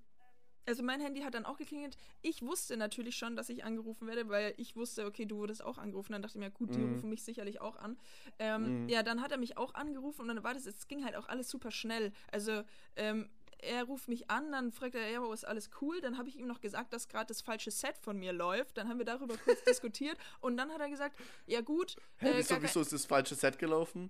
also 0.65 0.83
mein 0.83 1.01
Handy 1.01 1.21
hat 1.21 1.33
dann 1.33 1.45
auch 1.45 1.57
geklingelt. 1.57 1.97
Ich 2.21 2.41
wusste 2.41 2.77
natürlich 2.77 3.15
schon, 3.15 3.35
dass 3.35 3.49
ich 3.49 3.63
angerufen 3.63 4.07
werde, 4.07 4.27
weil 4.29 4.53
ich 4.57 4.75
wusste, 4.75 5.05
okay, 5.05 5.25
du 5.25 5.37
wurdest 5.37 5.63
auch 5.63 5.77
angerufen. 5.77 6.13
Dann 6.13 6.21
dachte 6.21 6.37
ich 6.37 6.43
mir, 6.43 6.51
gut, 6.51 6.75
die 6.75 6.79
Mhm. 6.79 6.93
rufen 6.95 7.09
mich 7.09 7.23
sicherlich 7.23 7.61
auch 7.61 7.75
an. 7.77 7.97
Ähm, 8.39 8.83
Mhm. 8.83 8.89
Ja, 8.89 9.03
dann 9.03 9.21
hat 9.21 9.31
er 9.31 9.37
mich 9.37 9.57
auch 9.57 9.73
angerufen 9.73 10.21
und 10.21 10.27
dann 10.29 10.43
war 10.43 10.53
das, 10.53 10.65
es 10.65 10.87
ging 10.87 11.03
halt 11.03 11.15
auch 11.15 11.27
alles 11.27 11.49
super 11.49 11.71
schnell. 11.71 12.11
Also 12.31 12.63
ähm, 12.95 13.29
er 13.59 13.83
ruft 13.85 14.09
mich 14.09 14.29
an, 14.29 14.51
dann 14.51 14.71
fragt 14.73 14.95
er, 14.95 15.09
ja, 15.09 15.21
wo 15.21 15.31
ist 15.31 15.45
alles 15.45 15.69
cool? 15.81 16.01
Dann 16.01 16.17
habe 16.17 16.27
ich 16.27 16.35
ihm 16.37 16.47
noch 16.47 16.59
gesagt, 16.59 16.91
dass 16.91 17.07
gerade 17.07 17.27
das 17.27 17.41
falsche 17.41 17.71
Set 17.71 17.97
von 17.97 18.17
mir 18.19 18.33
läuft. 18.33 18.77
Dann 18.77 18.89
haben 18.89 18.97
wir 18.97 19.05
darüber 19.05 19.37
kurz 19.37 19.63
diskutiert 19.65 20.17
und 20.41 20.57
dann 20.57 20.69
hat 20.71 20.81
er 20.81 20.89
gesagt, 20.89 21.17
ja 21.45 21.61
gut. 21.61 21.95
Hä, 22.17 22.29
äh, 22.31 22.37
wieso, 22.37 22.61
wieso 22.61 22.81
ist 22.81 22.91
das 22.91 23.05
falsche 23.05 23.35
Set 23.35 23.57
gelaufen? 23.59 24.09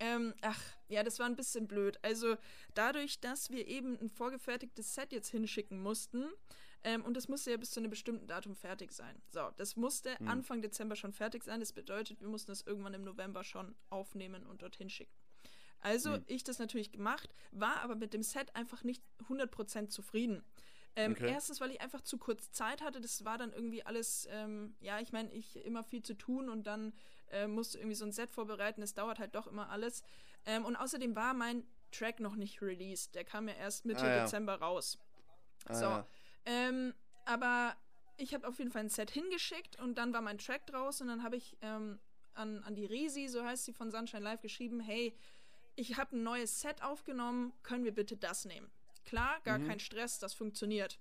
Ähm, 0.00 0.34
ach, 0.42 0.60
ja, 0.88 1.02
das 1.02 1.18
war 1.18 1.26
ein 1.26 1.36
bisschen 1.36 1.66
blöd. 1.66 1.98
Also 2.02 2.36
dadurch, 2.74 3.20
dass 3.20 3.50
wir 3.50 3.66
eben 3.66 3.98
ein 4.00 4.08
vorgefertigtes 4.08 4.94
Set 4.94 5.12
jetzt 5.12 5.28
hinschicken 5.30 5.80
mussten, 5.82 6.28
ähm, 6.84 7.04
und 7.04 7.16
das 7.16 7.26
musste 7.28 7.50
ja 7.50 7.56
bis 7.56 7.72
zu 7.72 7.80
einem 7.80 7.90
bestimmten 7.90 8.28
Datum 8.28 8.54
fertig 8.54 8.92
sein. 8.92 9.20
So, 9.30 9.50
das 9.56 9.74
musste 9.76 10.16
Hm. 10.20 10.28
Anfang 10.28 10.62
Dezember 10.62 10.94
schon 10.94 11.12
fertig 11.12 11.42
sein. 11.42 11.58
Das 11.58 11.72
bedeutet, 11.72 12.20
wir 12.20 12.28
mussten 12.28 12.52
es 12.52 12.62
irgendwann 12.66 12.94
im 12.94 13.02
November 13.02 13.42
schon 13.42 13.74
aufnehmen 13.90 14.46
und 14.46 14.62
dorthin 14.62 14.88
schicken. 14.88 15.12
Also 15.80 16.14
Hm. 16.14 16.24
ich 16.26 16.44
das 16.44 16.58
natürlich 16.58 16.92
gemacht, 16.92 17.34
war 17.50 17.80
aber 17.82 17.96
mit 17.96 18.14
dem 18.14 18.22
Set 18.22 18.54
einfach 18.54 18.84
nicht 18.84 19.02
100% 19.28 19.88
zufrieden. 19.90 20.44
Ähm, 20.96 21.12
Okay. 21.12 21.30
Erstens, 21.30 21.60
weil 21.60 21.70
ich 21.70 21.80
einfach 21.80 22.00
zu 22.02 22.18
kurz 22.18 22.50
Zeit 22.52 22.80
hatte. 22.82 23.00
Das 23.00 23.24
war 23.24 23.38
dann 23.38 23.52
irgendwie 23.52 23.84
alles, 23.84 24.26
ähm, 24.30 24.74
ja, 24.80 25.00
ich 25.00 25.12
meine, 25.12 25.32
ich 25.32 25.56
immer 25.64 25.84
viel 25.84 26.02
zu 26.02 26.14
tun 26.14 26.48
und 26.48 26.66
dann 26.66 26.92
äh, 27.30 27.46
musste 27.46 27.78
irgendwie 27.78 27.94
so 27.96 28.04
ein 28.04 28.12
Set 28.12 28.30
vorbereiten. 28.30 28.80
Das 28.80 28.94
dauert 28.94 29.18
halt 29.18 29.34
doch 29.34 29.46
immer 29.46 29.68
alles. 29.70 30.02
Ähm, 30.46 30.64
und 30.64 30.76
außerdem 30.76 31.14
war 31.16 31.34
mein 31.34 31.64
Track 31.90 32.20
noch 32.20 32.36
nicht 32.36 32.60
released. 32.62 33.14
Der 33.14 33.24
kam 33.24 33.48
ja 33.48 33.54
erst 33.54 33.84
Mitte 33.84 34.02
Ah, 34.02 34.16
ja. 34.16 34.24
Dezember 34.24 34.56
raus. 34.60 34.98
Ah, 35.66 35.74
So. 35.74 35.84
ja. 35.84 36.06
Ähm, 36.44 36.94
aber 37.24 37.76
ich 38.16 38.34
habe 38.34 38.46
auf 38.48 38.58
jeden 38.58 38.70
Fall 38.70 38.82
ein 38.82 38.88
Set 38.88 39.10
hingeschickt 39.10 39.78
und 39.80 39.96
dann 39.96 40.12
war 40.12 40.22
mein 40.22 40.38
Track 40.38 40.66
draus 40.66 41.00
und 41.00 41.08
dann 41.08 41.22
habe 41.22 41.36
ich 41.36 41.56
ähm, 41.62 41.98
an, 42.34 42.62
an 42.64 42.74
die 42.74 42.86
Resi, 42.86 43.28
so 43.28 43.44
heißt 43.44 43.64
sie 43.64 43.72
von 43.72 43.90
Sunshine 43.90 44.22
Live, 44.22 44.40
geschrieben, 44.40 44.80
hey, 44.80 45.14
ich 45.76 45.96
habe 45.96 46.16
ein 46.16 46.22
neues 46.22 46.60
Set 46.60 46.82
aufgenommen, 46.82 47.52
können 47.62 47.84
wir 47.84 47.94
bitte 47.94 48.16
das 48.16 48.44
nehmen? 48.44 48.70
Klar, 49.04 49.40
gar 49.44 49.58
Mhm. 49.58 49.68
kein 49.68 49.80
Stress, 49.80 50.18
das 50.18 50.34
funktioniert. 50.34 50.98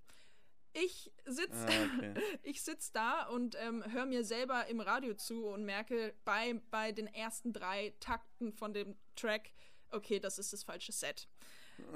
Ich 0.86 1.12
sitze 1.26 1.66
Ah, 1.68 1.98
okay. 1.98 2.14
ich 2.44 2.62
sitz 2.62 2.92
da 2.92 3.24
und 3.24 3.56
ähm, 3.60 3.84
höre 3.92 4.06
mir 4.06 4.24
selber 4.24 4.68
im 4.68 4.80
Radio 4.80 5.16
zu 5.16 5.48
und 5.48 5.64
merke 5.64 6.14
bei, 6.24 6.62
bei 6.70 6.92
den 6.92 7.08
ersten 7.08 7.52
drei 7.52 7.94
Takten 8.00 8.54
von 8.54 8.74
dem 8.74 8.96
Track, 9.16 9.52
okay, 9.90 10.20
das 10.20 10.38
ist 10.38 10.54
das 10.54 10.64
falsche 10.64 10.92
Set. 10.92 11.28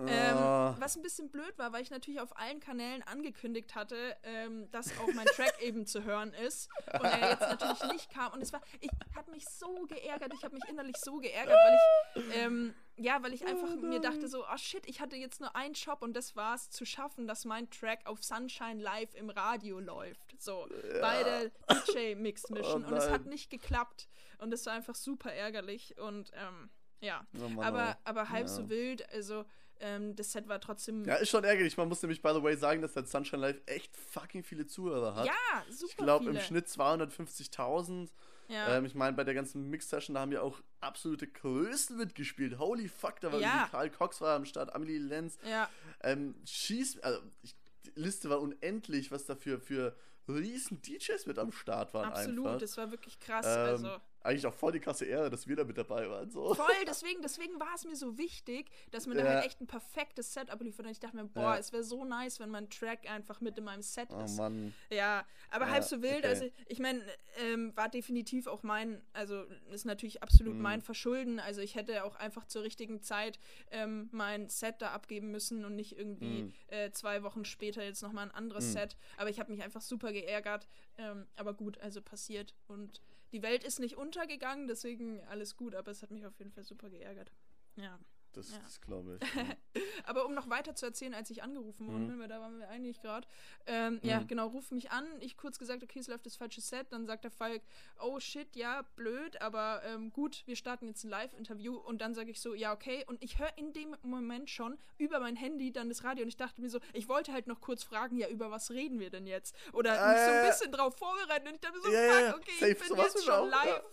Ähm, 0.07 0.37
Ah, 0.37 0.75
was 0.79 0.95
ein 0.95 1.01
bisschen 1.01 1.29
blöd 1.29 1.57
war, 1.57 1.73
weil 1.73 1.81
ich 1.81 1.91
natürlich 1.91 2.19
auf 2.19 2.37
allen 2.37 2.59
Kanälen 2.59 3.01
angekündigt 3.03 3.75
hatte, 3.75 4.15
ähm, 4.23 4.69
dass 4.71 4.97
auch 4.99 5.13
mein 5.13 5.25
Track 5.27 5.53
eben 5.61 5.85
zu 5.85 6.03
hören 6.03 6.33
ist 6.33 6.69
und 6.93 7.03
er 7.03 7.29
jetzt 7.31 7.41
natürlich 7.41 7.83
nicht 7.91 8.09
kam. 8.11 8.33
Und 8.33 8.41
es 8.41 8.53
war, 8.53 8.61
ich 8.79 8.89
habe 9.15 9.31
mich 9.31 9.47
so 9.47 9.85
geärgert, 9.87 10.33
ich 10.33 10.43
habe 10.43 10.55
mich 10.55 10.63
innerlich 10.69 10.97
so 10.97 11.17
geärgert, 11.17 11.55
weil 11.55 11.77
ich, 12.15 12.35
ähm, 12.35 12.73
ja, 12.97 13.21
weil 13.23 13.33
ich 13.33 13.45
einfach 13.45 13.75
mir 13.75 13.99
dachte 13.99 14.27
so, 14.27 14.43
oh 14.45 14.57
shit, 14.57 14.85
ich 14.87 15.01
hatte 15.01 15.15
jetzt 15.15 15.39
nur 15.41 15.55
einen 15.55 15.73
Job 15.73 16.01
und 16.01 16.13
das 16.15 16.35
war 16.35 16.55
es 16.55 16.69
zu 16.69 16.85
schaffen, 16.85 17.27
dass 17.27 17.45
mein 17.45 17.69
Track 17.69 18.01
auf 18.05 18.23
Sunshine 18.23 18.81
Live 18.81 19.13
im 19.15 19.29
Radio 19.29 19.79
läuft, 19.79 20.35
so 20.41 20.67
bei 21.01 21.23
der 21.23 21.51
DJ 21.85 22.15
Mix 22.15 22.49
Mission 22.49 22.85
Oh 22.85 22.87
und 22.87 22.93
es 22.93 23.09
hat 23.09 23.25
nicht 23.25 23.49
geklappt. 23.49 24.07
Und 24.41 24.51
es 24.53 24.65
war 24.65 24.73
einfach 24.73 24.95
super 24.95 25.31
ärgerlich. 25.31 25.97
Und 25.99 26.31
ähm, 26.33 26.71
ja, 26.99 27.25
oh 27.39 27.61
aber, 27.61 27.95
oh. 27.97 28.01
aber 28.05 28.29
halb 28.29 28.47
Ja. 28.47 28.53
so 28.53 28.69
wild. 28.69 29.07
Also, 29.13 29.45
ähm, 29.81 30.15
das 30.15 30.31
Set 30.31 30.47
war 30.47 30.61
trotzdem. 30.61 31.05
Ja, 31.05 31.15
ist 31.15 31.29
schon 31.29 31.43
ärgerlich. 31.43 31.75
Man 31.77 31.87
muss 31.87 32.01
nämlich, 32.01 32.21
by 32.21 32.31
the 32.33 32.43
way, 32.43 32.55
sagen, 32.55 32.81
dass 32.81 32.93
der 32.93 33.05
Sunshine 33.05 33.41
Live 33.41 33.61
echt 33.65 33.95
fucking 33.97 34.43
viele 34.43 34.65
Zuhörer 34.67 35.15
hat. 35.15 35.25
Ja, 35.25 35.33
super. 35.69 35.89
ich 35.89 35.97
glaube 35.97 36.29
im 36.29 36.39
Schnitt 36.39 36.67
250.000. 36.67 38.09
Ja. 38.47 38.77
Ähm, 38.77 38.85
ich 38.85 38.95
meine, 38.95 39.15
bei 39.15 39.23
der 39.23 39.33
ganzen 39.33 39.69
Mix-Session, 39.69 40.15
da 40.15 40.21
haben 40.21 40.31
ja 40.31 40.41
auch 40.41 40.61
absolute 40.81 41.25
Größen 41.27 41.97
mitgespielt. 41.97 42.59
Holy 42.59 42.89
fuck, 42.89 43.19
da 43.21 43.31
war 43.31 43.39
Ja. 43.39 43.67
Karl 43.71 43.89
Cox 43.89 44.19
war 44.19 44.35
am 44.35 44.45
Start, 44.45 44.75
Amelie 44.75 44.97
Lenz. 44.97 45.37
ja, 45.47 45.69
Ähm, 46.01 46.35
schieß, 46.45 46.99
also 46.99 47.21
ich, 47.43 47.55
die 47.85 47.93
Liste 47.95 48.29
war 48.29 48.41
unendlich, 48.41 49.09
was 49.11 49.25
da 49.25 49.35
für, 49.35 49.59
für 49.61 49.95
riesen 50.27 50.81
DJs 50.81 51.25
mit 51.27 51.39
am 51.39 51.51
Start 51.51 51.93
waren 51.93 52.11
absolut. 52.11 52.47
einfach. 52.47 52.59
Das 52.59 52.77
war 52.77 52.91
wirklich 52.91 53.19
krass. 53.19 53.45
ähm, 53.45 53.85
also. 53.85 54.01
Eigentlich 54.23 54.45
auch 54.45 54.53
voll 54.53 54.71
die 54.71 54.79
krasse 54.79 55.05
Ehre, 55.05 55.29
dass 55.31 55.47
wir 55.47 55.55
da 55.55 55.63
mit 55.63 55.77
dabei 55.77 56.07
waren. 56.09 56.29
So. 56.29 56.53
Voll, 56.53 56.65
deswegen, 56.87 57.21
deswegen 57.23 57.59
war 57.59 57.73
es 57.73 57.85
mir 57.85 57.95
so 57.95 58.17
wichtig, 58.19 58.69
dass 58.91 59.07
man 59.07 59.17
da 59.17 59.23
Ja. 59.23 59.29
halt 59.35 59.45
echt 59.45 59.59
ein 59.61 59.67
perfektes 59.67 60.33
Set 60.33 60.49
abliefert. 60.51 60.85
Und 60.85 60.91
ich 60.91 60.99
dachte 60.99 61.15
mir, 61.15 61.25
boah, 61.25 61.53
Ja. 61.53 61.57
es 61.57 61.73
wäre 61.73 61.83
so 61.83 62.05
nice, 62.05 62.39
wenn 62.39 62.49
mein 62.49 62.69
Track 62.69 63.09
einfach 63.09 63.41
mit 63.41 63.57
in 63.57 63.63
meinem 63.63 63.81
Set 63.81 64.09
Oh 64.11 64.23
ist. 64.23 64.37
Mann. 64.37 64.73
Ja, 64.91 65.25
aber 65.49 65.65
Ja, 65.65 65.71
halb 65.71 65.83
so 65.83 66.01
wild. 66.03 66.17
okay. 66.19 66.27
Also, 66.27 66.45
ich 66.67 66.77
meine, 66.79 67.01
ähm, 67.39 67.75
war 67.75 67.89
definitiv 67.89 68.45
auch 68.47 68.61
mein, 68.61 69.01
also 69.13 69.43
ist 69.71 69.85
natürlich 69.85 70.21
absolut 70.21 70.53
Mhm. 70.55 70.61
mein 70.61 70.81
Verschulden. 70.81 71.39
Also, 71.39 71.61
ich 71.61 71.73
hätte 71.75 72.03
auch 72.03 72.15
einfach 72.15 72.45
zur 72.45 72.61
richtigen 72.63 73.01
Zeit 73.01 73.39
ähm, 73.71 74.07
mein 74.11 74.49
Set 74.49 74.75
da 74.83 74.91
abgeben 74.91 75.31
müssen 75.31 75.65
und 75.65 75.75
nicht 75.75 75.97
irgendwie 75.97 76.43
Mhm. 76.43 76.53
äh, 76.67 76.91
zwei 76.91 77.23
Wochen 77.23 77.43
später 77.45 77.83
jetzt 77.83 78.03
nochmal 78.03 78.25
ein 78.27 78.35
anderes 78.35 78.67
Mhm. 78.67 78.73
Set. 78.73 78.97
Aber 79.17 79.29
ich 79.31 79.39
habe 79.39 79.51
mich 79.51 79.63
einfach 79.63 79.81
super 79.81 80.11
geärgert. 80.13 80.67
Ähm, 80.99 81.25
aber 81.37 81.53
gut, 81.55 81.79
also 81.79 82.01
passiert. 82.01 82.53
Und 82.67 83.01
die 83.31 83.41
Welt 83.41 83.63
ist 83.63 83.79
nicht 83.79 83.97
untergegangen, 83.97 84.67
deswegen 84.67 85.21
alles 85.27 85.55
gut. 85.55 85.75
Aber 85.75 85.91
es 85.91 86.01
hat 86.01 86.11
mich 86.11 86.25
auf 86.25 86.37
jeden 86.39 86.51
Fall 86.51 86.63
super 86.63 86.89
geärgert. 86.89 87.31
Ja. 87.75 87.99
Das, 88.33 88.49
Ja. 88.51 88.57
das 88.63 88.79
glaube 88.81 89.19
ich. 89.21 89.35
ja. 89.35 89.43
Aber 90.05 90.25
um 90.25 90.33
noch 90.33 90.49
weiter 90.49 90.73
zu 90.75 90.85
erzählen, 90.85 91.13
als 91.13 91.29
ich 91.29 91.43
angerufen 91.43 91.87
worden 91.87 92.03
Mhm. 92.05 92.07
bin, 92.11 92.19
weil 92.19 92.27
da 92.27 92.39
waren 92.39 92.57
wir 92.59 92.69
eigentlich 92.69 93.01
gerade. 93.01 93.27
Ähm, 93.65 93.99
Ja, 94.03 94.19
Mhm. 94.21 94.27
genau, 94.27 94.47
ruf 94.47 94.71
mich 94.71 94.91
an. 94.91 95.05
Ich 95.19 95.37
kurz 95.37 95.59
gesagt, 95.59 95.83
okay, 95.83 95.99
es 95.99 96.07
läuft 96.07 96.25
das 96.25 96.35
falsche 96.37 96.61
Set. 96.61 96.87
Dann 96.91 97.05
sagt 97.05 97.23
der 97.23 97.31
Falk, 97.31 97.61
oh 97.99 98.19
shit, 98.19 98.55
ja, 98.55 98.83
blöd, 98.95 99.41
aber 99.41 99.81
ähm, 99.85 100.11
gut, 100.11 100.43
wir 100.45 100.55
starten 100.55 100.87
jetzt 100.87 101.03
ein 101.03 101.09
Live-Interview. 101.09 101.75
Und 101.77 102.01
dann 102.01 102.13
sage 102.13 102.31
ich 102.31 102.39
so, 102.39 102.53
ja, 102.53 102.73
okay. 102.73 103.03
Und 103.07 103.21
ich 103.23 103.37
höre 103.39 103.51
in 103.57 103.73
dem 103.73 103.95
Moment 104.01 104.49
schon 104.49 104.77
über 104.97 105.19
mein 105.19 105.35
Handy 105.35 105.71
dann 105.71 105.89
das 105.89 106.03
Radio. 106.03 106.23
Und 106.23 106.29
ich 106.29 106.37
dachte 106.37 106.61
mir 106.61 106.69
so, 106.69 106.79
ich 106.93 107.07
wollte 107.09 107.33
halt 107.33 107.47
noch 107.47 107.59
kurz 107.61 107.83
fragen, 107.83 108.17
ja, 108.17 108.27
über 108.29 108.49
was 108.51 108.71
reden 108.71 108.99
wir 108.99 109.09
denn 109.09 109.27
jetzt? 109.27 109.55
Oder 109.73 109.91
mich 109.91 110.21
so 110.21 110.31
ein 110.31 110.43
Äh. 110.45 110.47
bisschen 110.47 110.71
drauf 110.71 110.95
vorbereiten. 110.97 111.47
Und 111.47 111.55
ich 111.55 111.61
dachte 111.61 111.77
mir 111.77 111.83
so, 111.83 111.91
Ja, 111.91 112.01
ja, 112.01 112.19
ja. 112.21 112.31
fuck, 112.31 112.39
okay, 112.41 112.51
Safe, 112.59 112.71
ich 112.71 112.79
bin 112.79 112.97
jetzt 112.97 113.23
schon 113.25 113.33
auch, 113.33 113.51
ja. 113.51 113.63
live. 113.65 113.83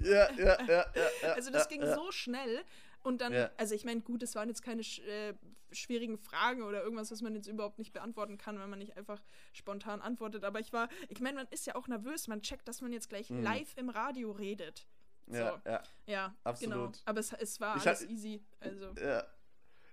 ja, 0.00 0.30
ja, 0.32 0.34
ja, 0.36 0.66
ja, 0.66 0.86
ja. 1.22 1.32
Also 1.34 1.50
das 1.50 1.64
ja, 1.64 1.68
ging 1.68 1.82
ja. 1.82 1.94
so 1.94 2.10
schnell. 2.12 2.64
Und 3.02 3.20
dann, 3.20 3.32
Ja. 3.32 3.50
also 3.56 3.74
ich 3.74 3.84
meine, 3.84 4.00
gut, 4.00 4.22
es 4.22 4.34
waren 4.34 4.48
jetzt 4.48 4.62
keine 4.62 4.82
sch 4.84 5.00
äh, 5.00 5.34
schwierigen 5.72 6.18
Fragen 6.18 6.62
oder 6.62 6.82
irgendwas, 6.82 7.10
was 7.10 7.22
man 7.22 7.34
jetzt 7.34 7.46
überhaupt 7.48 7.78
nicht 7.78 7.92
beantworten 7.92 8.36
kann, 8.36 8.58
wenn 8.60 8.68
man 8.68 8.78
nicht 8.78 8.96
einfach 8.96 9.22
spontan 9.54 10.00
antwortet. 10.02 10.44
Aber 10.44 10.60
ich 10.60 10.72
war, 10.72 10.88
ich 11.08 11.20
meine, 11.20 11.36
man 11.36 11.46
ist 11.50 11.66
ja 11.66 11.74
auch 11.74 11.88
nervös, 11.88 12.28
man 12.28 12.42
checkt, 12.42 12.68
dass 12.68 12.80
man 12.82 12.92
jetzt 12.92 13.08
gleich 13.08 13.30
Mhm. 13.30 13.42
live 13.42 13.74
im 13.76 13.88
Radio 13.88 14.32
redet. 14.32 14.86
Ja, 15.28 15.52
so. 15.64 15.70
ja, 15.70 15.82
Ja, 16.06 16.34
Absolut. 16.44 16.74
genau. 16.74 16.92
Aber 17.06 17.20
es, 17.20 17.32
es 17.32 17.58
war 17.60 17.76
Ich 17.78 17.86
alles 17.86 18.02
hab- 18.02 18.10
easy. 18.10 18.42
Also. 18.60 18.92
ja. 19.00 19.24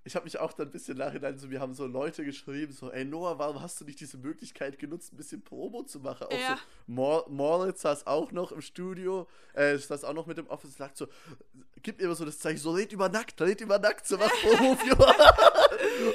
Ich 0.06 0.16
habe 0.16 0.24
mich 0.24 0.40
auch 0.40 0.54
dann 0.54 0.68
ein 0.70 0.72
bisschen 0.72 0.98
nachhinein, 0.98 1.38
so, 1.38 1.50
wir 1.52 1.60
haben 1.60 1.74
so 1.74 1.86
Leute 1.86 2.24
geschrieben, 2.24 2.72
so, 2.72 2.90
ey 2.92 3.04
Noah, 3.04 3.38
warum 3.38 3.62
hast 3.62 3.80
du 3.82 3.86
nicht 3.86 4.00
diese 4.00 4.18
Möglichkeit 4.18 4.80
genutzt, 4.80 5.14
ein 5.14 5.18
bisschen 5.18 5.42
Promo 5.44 5.84
zu 5.84 6.00
machen? 6.00 6.28
Auch 6.28 6.32
Ja. 6.40 6.56
so, 6.56 6.62
Mor 6.88 7.26
Moritz 7.30 7.82
saß 7.82 8.08
auch 8.08 8.32
noch 8.32 8.52
im 8.54 8.62
Studio, 8.62 9.28
äh, 9.54 9.78
saß 9.78 10.06
auch 10.06 10.14
noch 10.14 10.26
mit 10.26 10.38
dem 10.38 10.48
Office, 10.48 10.78
sagt 10.78 10.96
so, 10.98 11.08
gib 11.84 11.98
mir 12.00 12.06
immer 12.06 12.16
so 12.16 12.24
das 12.26 12.40
Zeichen, 12.40 12.60
so, 12.60 12.72
red 12.72 12.94
über 12.94 13.10
nackt, 13.10 13.40
red 13.42 13.60
über 13.62 13.78
nackt, 13.78 14.08
so, 14.08 14.18
mach 14.18 14.32
Promo 14.42 14.76
für 14.76 14.96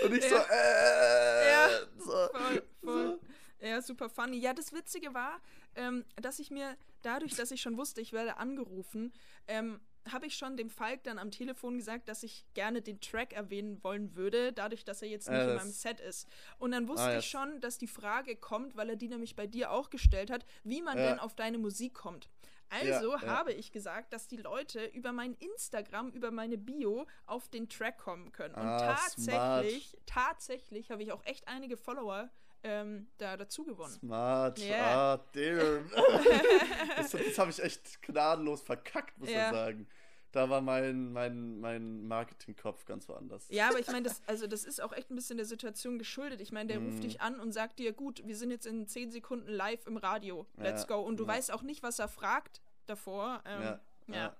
Und 0.05 0.15
ich 0.17 0.25
so, 0.25 0.35
Ja. 0.35 0.47
äh, 0.51 1.51
Ja. 1.51 1.69
so. 1.99 2.11
Voll, 2.11 2.63
voll. 2.83 3.19
So. 3.61 3.67
Ja, 3.67 3.81
super 3.81 4.09
funny. 4.11 4.39
Ja, 4.39 4.53
das 4.53 4.73
Witzige 4.73 5.15
war, 5.15 5.41
ähm, 5.75 6.05
dass 6.17 6.39
ich 6.39 6.51
mir 6.51 6.77
dadurch, 7.03 7.35
dass 7.35 7.51
ich 7.51 7.61
schon 7.63 7.77
wusste, 7.79 8.01
ich 8.01 8.13
werde 8.13 8.37
angerufen, 8.39 9.13
ähm, 9.47 9.81
habe 10.11 10.27
ich 10.27 10.37
schon 10.37 10.57
dem 10.57 10.71
Falk 10.71 11.03
dann 11.05 11.19
am 11.19 11.31
Telefon 11.31 11.79
gesagt, 11.79 12.09
dass 12.09 12.23
ich 12.23 12.45
gerne 12.55 12.83
den 12.83 13.01
Track 13.01 13.33
erwähnen 13.33 13.83
wollen 13.83 14.15
würde, 14.17 14.53
dadurch, 14.53 14.85
dass 14.85 15.03
er 15.03 15.09
jetzt 15.09 15.29
nicht 15.31 15.39
Ja, 15.39 15.51
in 15.51 15.57
meinem 15.57 15.71
Set 15.71 16.01
ist. 16.01 16.29
Und 16.59 16.73
dann 16.73 16.89
wusste 16.89 17.07
Ah, 17.09 17.19
ich 17.19 17.27
schon, 17.27 17.61
dass 17.61 17.79
die 17.79 17.87
Frage 17.87 18.37
kommt, 18.37 18.77
weil 18.77 18.91
er 18.91 18.97
die 18.97 19.09
nämlich 19.09 19.35
bei 19.37 19.47
dir 19.47 19.71
auch 19.71 19.91
gestellt 19.91 20.31
hat, 20.31 20.45
wie 20.63 20.83
man 20.83 20.99
Ja. 20.99 21.11
denn 21.11 21.19
auf 21.19 21.35
deine 21.35 21.59
Musik 21.59 21.95
kommt. 21.95 22.29
Also 22.71 23.13
Ja, 23.13 23.21
ja. 23.23 23.27
habe 23.29 23.53
ich 23.53 23.73
gesagt, 23.73 24.13
dass 24.13 24.27
die 24.27 24.37
Leute 24.39 24.85
über 24.87 25.13
mein 25.13 25.35
Instagram, 25.35 26.11
über 26.11 26.31
meine 26.31 26.59
Bio 26.59 27.07
auf 27.27 27.49
den 27.49 27.69
Track 27.69 27.99
kommen 27.99 28.33
können. 28.33 28.55
Und 28.55 28.61
Ah, 28.63 28.79
tatsächlich, 28.97 29.97
tatsächlich 30.07 30.91
habe 30.91 31.03
ich 31.03 31.13
auch 31.13 31.25
echt 31.25 31.47
einige 31.49 31.77
Follower 31.77 32.31
ähm, 32.65 33.07
da 33.19 33.37
dazu 33.37 33.65
gewonnen. 33.65 33.93
Smart. 33.93 34.59
Ja. 34.59 35.15
Ah, 35.15 35.25
damn. 35.33 35.89
das 36.97 37.11
das 37.13 37.39
habe 37.39 37.51
ich 37.51 37.63
echt 37.63 38.03
gnadenlos 38.03 38.63
verkackt, 38.63 39.17
muss 39.19 39.31
Ja. 39.31 39.45
man 39.47 39.55
sagen. 39.55 39.89
Da 40.33 40.51
war 40.51 40.61
mein, 40.61 41.13
mein, 41.13 41.61
mein 41.61 42.09
Marketingkopf 42.09 42.85
ganz 42.87 43.09
woanders. 43.09 43.47
Ja, 43.51 43.69
aber 43.69 43.79
ich 43.79 43.87
meine, 43.87 44.03
das, 44.03 44.21
also 44.27 44.49
das 44.49 44.65
ist 44.65 44.83
auch 44.83 44.93
echt 44.93 45.09
ein 45.11 45.15
bisschen 45.15 45.37
der 45.37 45.47
Situation 45.47 45.97
geschuldet. 45.97 46.41
Ich 46.41 46.51
meine, 46.51 46.67
der 46.73 46.81
Mhm. 46.81 46.87
ruft 46.91 47.05
dich 47.05 47.21
an 47.21 47.39
und 47.39 47.53
sagt 47.53 47.79
dir, 47.79 47.93
gut, 47.93 48.21
wir 48.27 48.35
sind 48.37 48.51
jetzt 48.51 48.67
in 48.67 48.89
10 48.89 49.13
Sekunden 49.13 49.49
live 49.49 49.87
im 49.87 49.97
Radio. 49.97 50.45
Let's 50.57 50.83
Ja, 50.89 50.97
go. 50.97 51.03
Und 51.03 51.19
du 51.19 51.25
ja. 51.25 51.29
weißt 51.29 51.53
auch 51.53 51.63
nicht, 51.63 51.85
was 51.85 52.01
er 52.01 52.09
fragt 52.09 52.63
davor. 52.87 53.43
Ähm, 53.47 53.63
Ja, 53.63 53.81
ja. 54.09 54.15
ja. 54.17 54.37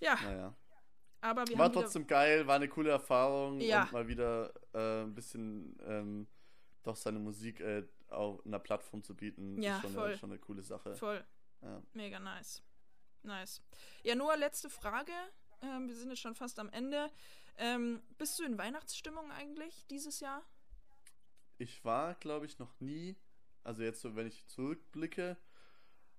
Ja, 0.00 0.14
Naja. 0.24 0.54
aber 1.20 1.46
wir 1.46 1.58
War 1.58 1.70
trotzdem 1.70 2.06
geil, 2.06 2.46
war 2.46 2.56
eine 2.56 2.68
coole 2.68 2.90
Erfahrung 2.90 3.60
Ja. 3.60 3.82
und 3.82 3.92
mal 3.92 4.08
wieder 4.08 4.50
äh, 4.72 5.02
ein 5.02 5.14
bisschen 5.14 5.76
ähm, 5.86 6.26
doch 6.82 6.96
seine 6.96 7.18
Musik 7.18 7.60
äh, 7.60 7.86
auf 8.08 8.44
einer 8.46 8.58
Plattform 8.58 9.02
zu 9.02 9.14
bieten, 9.14 9.60
Ja, 9.62 9.76
ist 9.76 9.82
schon, 9.82 9.92
voll. 9.94 10.06
Eine, 10.08 10.18
schon 10.18 10.30
eine 10.30 10.38
coole 10.38 10.62
Sache. 10.62 10.94
voll 10.96 11.24
Ja. 11.62 11.82
mega 11.92 12.18
nice. 12.18 12.62
Nice. 13.22 13.62
Ja, 14.02 14.14
Noah, 14.14 14.36
letzte 14.36 14.70
Frage. 14.70 15.12
Ähm, 15.62 15.88
wir 15.88 15.94
sind 15.94 16.08
jetzt 16.10 16.20
schon 16.20 16.34
fast 16.34 16.58
am 16.58 16.70
Ende. 16.70 17.10
Ähm, 17.58 18.02
bist 18.16 18.38
du 18.38 18.44
in 18.44 18.56
Weihnachtsstimmung 18.56 19.30
eigentlich 19.30 19.86
dieses 19.88 20.20
Jahr? 20.20 20.42
Ich 21.58 21.84
war, 21.84 22.14
glaube 22.14 22.46
ich, 22.46 22.58
noch 22.58 22.80
nie, 22.80 23.16
also 23.62 23.82
jetzt 23.82 24.00
so, 24.00 24.16
wenn 24.16 24.26
ich 24.26 24.46
zurückblicke, 24.46 25.36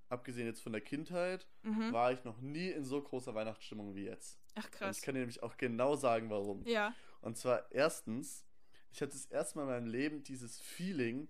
abgesehen 0.09 0.45
jetzt 0.45 0.61
von 0.61 0.73
der 0.73 0.81
Kindheit, 0.81 1.47
Mhm. 1.63 1.91
war 1.91 2.11
ich 2.11 2.23
noch 2.23 2.39
nie 2.41 2.69
in 2.69 2.85
so 2.85 3.01
großer 3.01 3.33
Weihnachtsstimmung 3.33 3.95
wie 3.95 4.03
jetzt. 4.05 4.39
Ach 4.55 4.65
Und 4.65 4.71
krass. 4.71 4.97
ich 4.99 5.03
kann 5.03 5.15
dir 5.15 5.21
nämlich 5.21 5.41
auch 5.41 5.57
genau 5.57 5.95
sagen, 5.95 6.29
warum. 6.29 6.63
Ja. 6.67 6.93
Und 7.21 7.37
zwar 7.37 7.71
erstens, 7.71 8.45
ich 8.91 9.01
hatte 9.01 9.13
das 9.13 9.25
erste 9.25 9.57
Mal 9.57 9.63
in 9.63 9.69
meinem 9.69 9.87
Leben 9.87 10.23
dieses 10.23 10.59
Feeling 10.59 11.27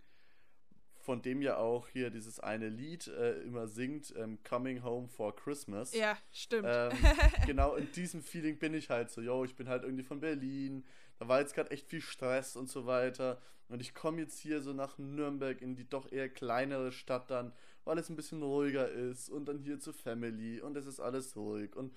von 1.02 1.22
dem 1.22 1.42
ja 1.42 1.58
auch 1.58 1.88
hier 1.88 2.10
dieses 2.10 2.40
eine 2.40 2.70
Lied 2.70 3.08
äh, 3.08 3.42
immer 3.42 3.68
singt, 3.68 4.14
ähm, 4.18 4.38
Coming 4.44 4.84
Home 4.84 5.08
for 5.08 5.36
Christmas. 5.36 5.94
Ja, 5.94 6.18
stimmt. 6.32 6.68
Ähm, 6.70 6.92
genau 7.46 7.76
in 7.76 7.92
diesem 7.94 8.22
Feeling 8.22 8.58
bin 8.58 8.74
ich 8.74 8.90
halt 8.90 9.10
so, 9.10 9.22
yo, 9.22 9.44
ich 9.44 9.56
bin 9.56 9.68
halt 9.68 9.84
irgendwie 9.84 10.04
von 10.04 10.20
Berlin, 10.20 10.86
da 11.18 11.28
war 11.28 11.40
jetzt 11.40 11.56
gerade 11.56 11.72
echt 11.72 11.88
viel 11.88 12.02
Stress 12.02 12.56
und 12.56 12.70
so 12.70 12.86
weiter. 12.86 13.42
Und 13.68 13.82
ich 13.82 13.94
komme 13.94 14.22
jetzt 14.22 14.40
hier 14.40 14.62
so 14.62 14.74
nach 14.74 14.98
Nürnberg 14.98 15.62
in 15.62 15.76
die 15.76 15.90
doch 15.90 16.12
eher 16.12 16.30
kleinere 16.30 16.92
Stadt 16.92 17.32
dann, 17.32 17.54
weil 17.84 17.98
es 17.98 18.10
ein 18.10 18.16
bisschen 18.16 18.44
ruhiger 18.44 18.90
ist 18.90 19.30
und 19.30 19.46
dann 19.46 19.60
hier 19.60 19.80
zur 19.80 19.94
Family 19.94 20.62
und 20.62 20.76
es 20.76 20.86
ist 20.86 21.00
alles 21.00 21.36
ruhig 21.36 21.76
und 21.76 21.96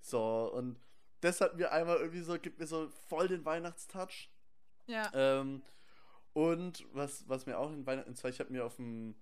so 0.00 0.50
und 0.52 0.80
das 1.20 1.42
hat 1.42 1.56
mir 1.56 1.72
einmal 1.72 1.98
irgendwie 1.98 2.22
so, 2.22 2.38
gibt 2.38 2.58
mir 2.58 2.66
so 2.66 2.88
voll 3.08 3.28
den 3.28 3.44
Weihnachtstouch. 3.44 4.30
Ja. 4.90 5.10
Ähm, 5.14 5.62
und 6.32 6.84
was, 6.92 7.28
was 7.28 7.46
mir 7.46 7.58
auch 7.58 7.72
in 7.72 7.86
Weihnachten, 7.86 8.10
und 8.10 8.16
zwar 8.16 8.30
ich 8.30 8.40
habe 8.40 8.52
mir 8.52 8.64
auf 8.64 8.76
dem, 8.76 9.14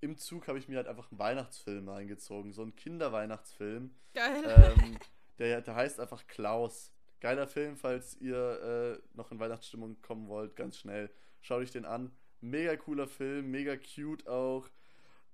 im 0.00 0.16
Zug 0.16 0.48
habe 0.48 0.58
ich 0.58 0.68
mir 0.68 0.76
halt 0.76 0.86
einfach 0.88 1.10
einen 1.10 1.18
Weihnachtsfilm 1.18 1.88
reingezogen, 1.88 2.52
so 2.52 2.62
einen 2.62 2.76
Kinderweihnachtsfilm. 2.76 3.94
Geil. 4.14 4.44
Ähm, 4.46 4.98
der, 5.38 5.60
der 5.62 5.74
heißt 5.74 6.00
einfach 6.00 6.26
Klaus. 6.26 6.92
Geiler 7.20 7.46
Film, 7.46 7.76
falls 7.76 8.16
ihr 8.20 8.98
äh, 9.02 9.16
noch 9.16 9.30
in 9.30 9.38
Weihnachtsstimmung 9.40 10.00
kommen 10.00 10.28
wollt, 10.28 10.56
ganz 10.56 10.78
schnell. 10.78 11.10
Schaut 11.42 11.60
euch 11.60 11.70
den 11.70 11.84
an. 11.84 12.10
Mega 12.40 12.74
cooler 12.76 13.06
Film, 13.06 13.50
mega 13.50 13.76
cute 13.76 14.26
auch. 14.26 14.66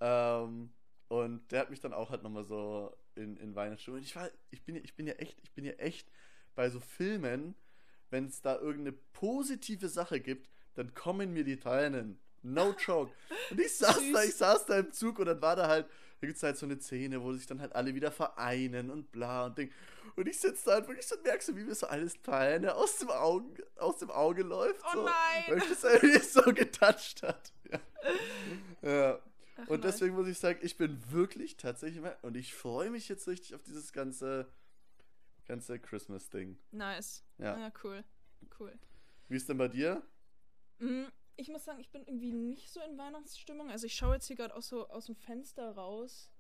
Ähm, 0.01 0.73
und 1.09 1.53
der 1.53 1.61
hat 1.61 1.71
mich 1.71 1.81
dann 1.81 1.93
auch 1.93 2.11
halt 2.11 2.25
nochmal 2.25 2.45
so 2.45 2.97
in, 3.15 3.37
in 3.37 3.55
Weihnachtsstimmung. 3.55 4.01
Ich 4.01 4.17
war, 4.17 4.29
ich 4.51 4.65
bin, 4.65 4.75
ja- 4.75 4.83
ich 4.83 4.97
bin 4.97 5.07
ja 5.07 5.13
echt, 5.15 5.39
ich 5.45 5.53
bin 5.53 5.65
ja 5.65 5.73
echt 5.75 6.11
bei 6.57 6.69
so 6.71 6.81
Filmen, 6.81 7.55
wenn 8.11 8.27
es 8.27 8.41
da 8.41 8.57
irgendeine 8.57 8.93
positive 9.13 9.89
Sache 9.89 10.21
gibt, 10.21 10.49
dann 10.75 10.95
kommen 10.95 11.33
mir 11.33 11.45
die 11.45 11.59
Tränen. 11.59 12.19
No 12.43 12.75
joke. 12.79 13.13
Und 13.51 13.61
ich 13.61 13.73
saß 13.77 13.97
da, 14.13 14.21
Süß. 14.21 14.29
ich 14.29 14.35
saß 14.37 14.67
da 14.67 14.79
im 14.79 14.93
Zug 14.93 15.19
und 15.19 15.27
dann 15.27 15.43
war 15.43 15.57
da 15.57 15.69
halt, 15.69 15.87
da 16.21 16.27
gibt 16.27 16.37
es 16.37 16.43
halt 16.43 16.57
so 16.57 16.67
eine 16.67 16.81
Szene, 16.81 17.23
wo 17.23 17.33
sich 17.33 17.47
dann 17.47 17.61
halt 17.61 17.75
alle 17.75 17.95
wieder 17.95 18.11
vereinen 18.11 18.91
und 18.91 19.11
bla 19.13 19.47
und 19.47 19.59
Ding. 19.59 19.71
Und 20.15 20.29
ich 20.29 20.39
sitze 20.39 20.65
da 20.67 20.79
und 20.79 20.89
wirklich 20.89 21.07
so 21.07 21.17
merkst 21.23 21.49
du, 21.49 21.57
wie 21.57 21.65
mir 21.65 21.75
so 21.75 21.87
alles 21.89 22.21
Träne 22.23 22.75
aus 22.75 22.99
dem 22.99 23.11
Auge, 23.11 23.67
aus 23.77 23.99
dem 23.99 24.11
Auge 24.11 24.43
läuft. 24.43 24.81
Oh 24.87 24.95
so, 24.95 25.05
nein. 25.05 25.45
Weil 25.49 25.57
mich 25.57 25.69
das 25.69 25.85
irgendwie 25.85 26.19
so 26.21 26.43
getoucht 26.43 27.23
hat. 27.23 27.53
Ja. 28.83 28.91
ja. 28.91 29.19
Ach, 29.57 29.69
Und 29.69 29.83
deswegen 29.85 30.15
muss 30.15 30.29
ich 30.29 30.39
sagen, 30.39 30.61
ich 30.63 30.77
bin 30.77 31.03
wirklich 31.11 31.57
tatsächlich 31.57 32.01
und 32.23 32.37
ich 32.37 32.55
freue 32.55 32.91
mich 32.91 33.09
jetzt 33.09 33.27
richtig 33.27 33.57
auf 33.57 33.63
dieses 33.63 33.93
ganze, 33.93 34.47
ganze 35.47 35.79
Christmas-Ding. 35.79 36.59
Nice. 36.73 37.25
Ja. 37.39 37.59
Ja, 37.59 37.73
cool. 37.85 38.05
Cool. 38.59 38.79
Wie 39.29 39.37
ist 39.37 39.49
denn 39.49 39.59
bei 39.59 39.69
dir? 39.69 40.03
Mm, 40.79 41.05
Ich 41.37 41.49
muss 41.49 41.65
sagen, 41.65 41.81
ich 41.81 41.91
bin 41.91 42.03
irgendwie 42.07 42.33
nicht 42.33 42.71
so 42.71 42.81
in 42.81 42.97
Weihnachtsstimmung. 42.97 43.71
Also 43.71 43.87
ich 43.87 43.95
schaue 43.95 44.15
jetzt 44.15 44.27
hier 44.27 44.37
gerade 44.37 44.55
auch 44.55 44.63
so 44.63 44.89
aus 44.89 45.07
dem 45.07 45.17
Fenster 45.17 45.73
raus 45.73 46.31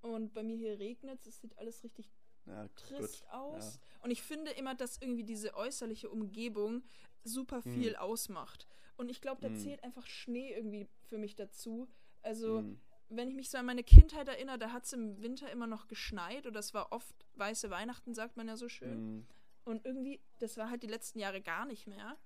und 0.00 0.32
bei 0.32 0.42
mir 0.42 0.56
hier 0.56 0.78
regnet 0.78 1.26
es. 1.26 1.40
sieht 1.40 1.58
alles 1.58 1.82
richtig 1.84 2.10
Ja, 2.46 2.68
trist 2.68 3.22
gut. 3.24 3.30
aus. 3.32 3.78
Und 4.02 4.10
ich 4.10 4.22
finde 4.22 4.50
immer, 4.52 4.74
dass 4.74 4.96
irgendwie 5.00 5.24
diese 5.24 5.54
äußerliche 5.54 6.08
Umgebung 6.08 6.82
super 7.22 7.62
Hm. 7.64 7.72
viel 7.72 7.96
ausmacht. 7.96 8.66
Und 8.96 9.10
ich 9.10 9.20
glaube, 9.20 9.40
da 9.42 9.48
Hm. 9.48 9.56
zählt 9.56 9.82
einfach 9.84 10.06
Schnee 10.06 10.54
irgendwie 10.54 10.88
für 11.08 11.18
mich 11.18 11.36
dazu. 11.36 11.86
Also, 12.22 12.58
Hm. 12.60 12.80
Wenn 13.10 13.28
ich 13.28 13.34
mich 13.34 13.50
so 13.50 13.58
an 13.58 13.66
meine 13.66 13.82
Kindheit 13.82 14.28
erinnere, 14.28 14.58
da 14.58 14.72
hat 14.72 14.84
es 14.84 14.92
im 14.92 15.20
Winter 15.22 15.50
immer 15.50 15.66
noch 15.66 15.88
geschneit 15.88 16.46
oder 16.46 16.60
es 16.60 16.72
war 16.74 16.92
oft 16.92 17.14
weiße 17.34 17.70
Weihnachten, 17.70 18.14
sagt 18.14 18.36
man 18.36 18.48
ja 18.48 18.56
so 18.56 18.68
schön. 18.68 18.92
Hm. 18.92 19.26
Und 19.64 19.84
irgendwie, 19.84 20.20
das 20.38 20.56
war 20.56 20.70
halt 20.70 20.82
die 20.82 20.88
letzten 20.88 21.18
Jahre 21.18 21.40
gar 21.40 21.66
nicht 21.66 21.86
mehr. 21.86 22.16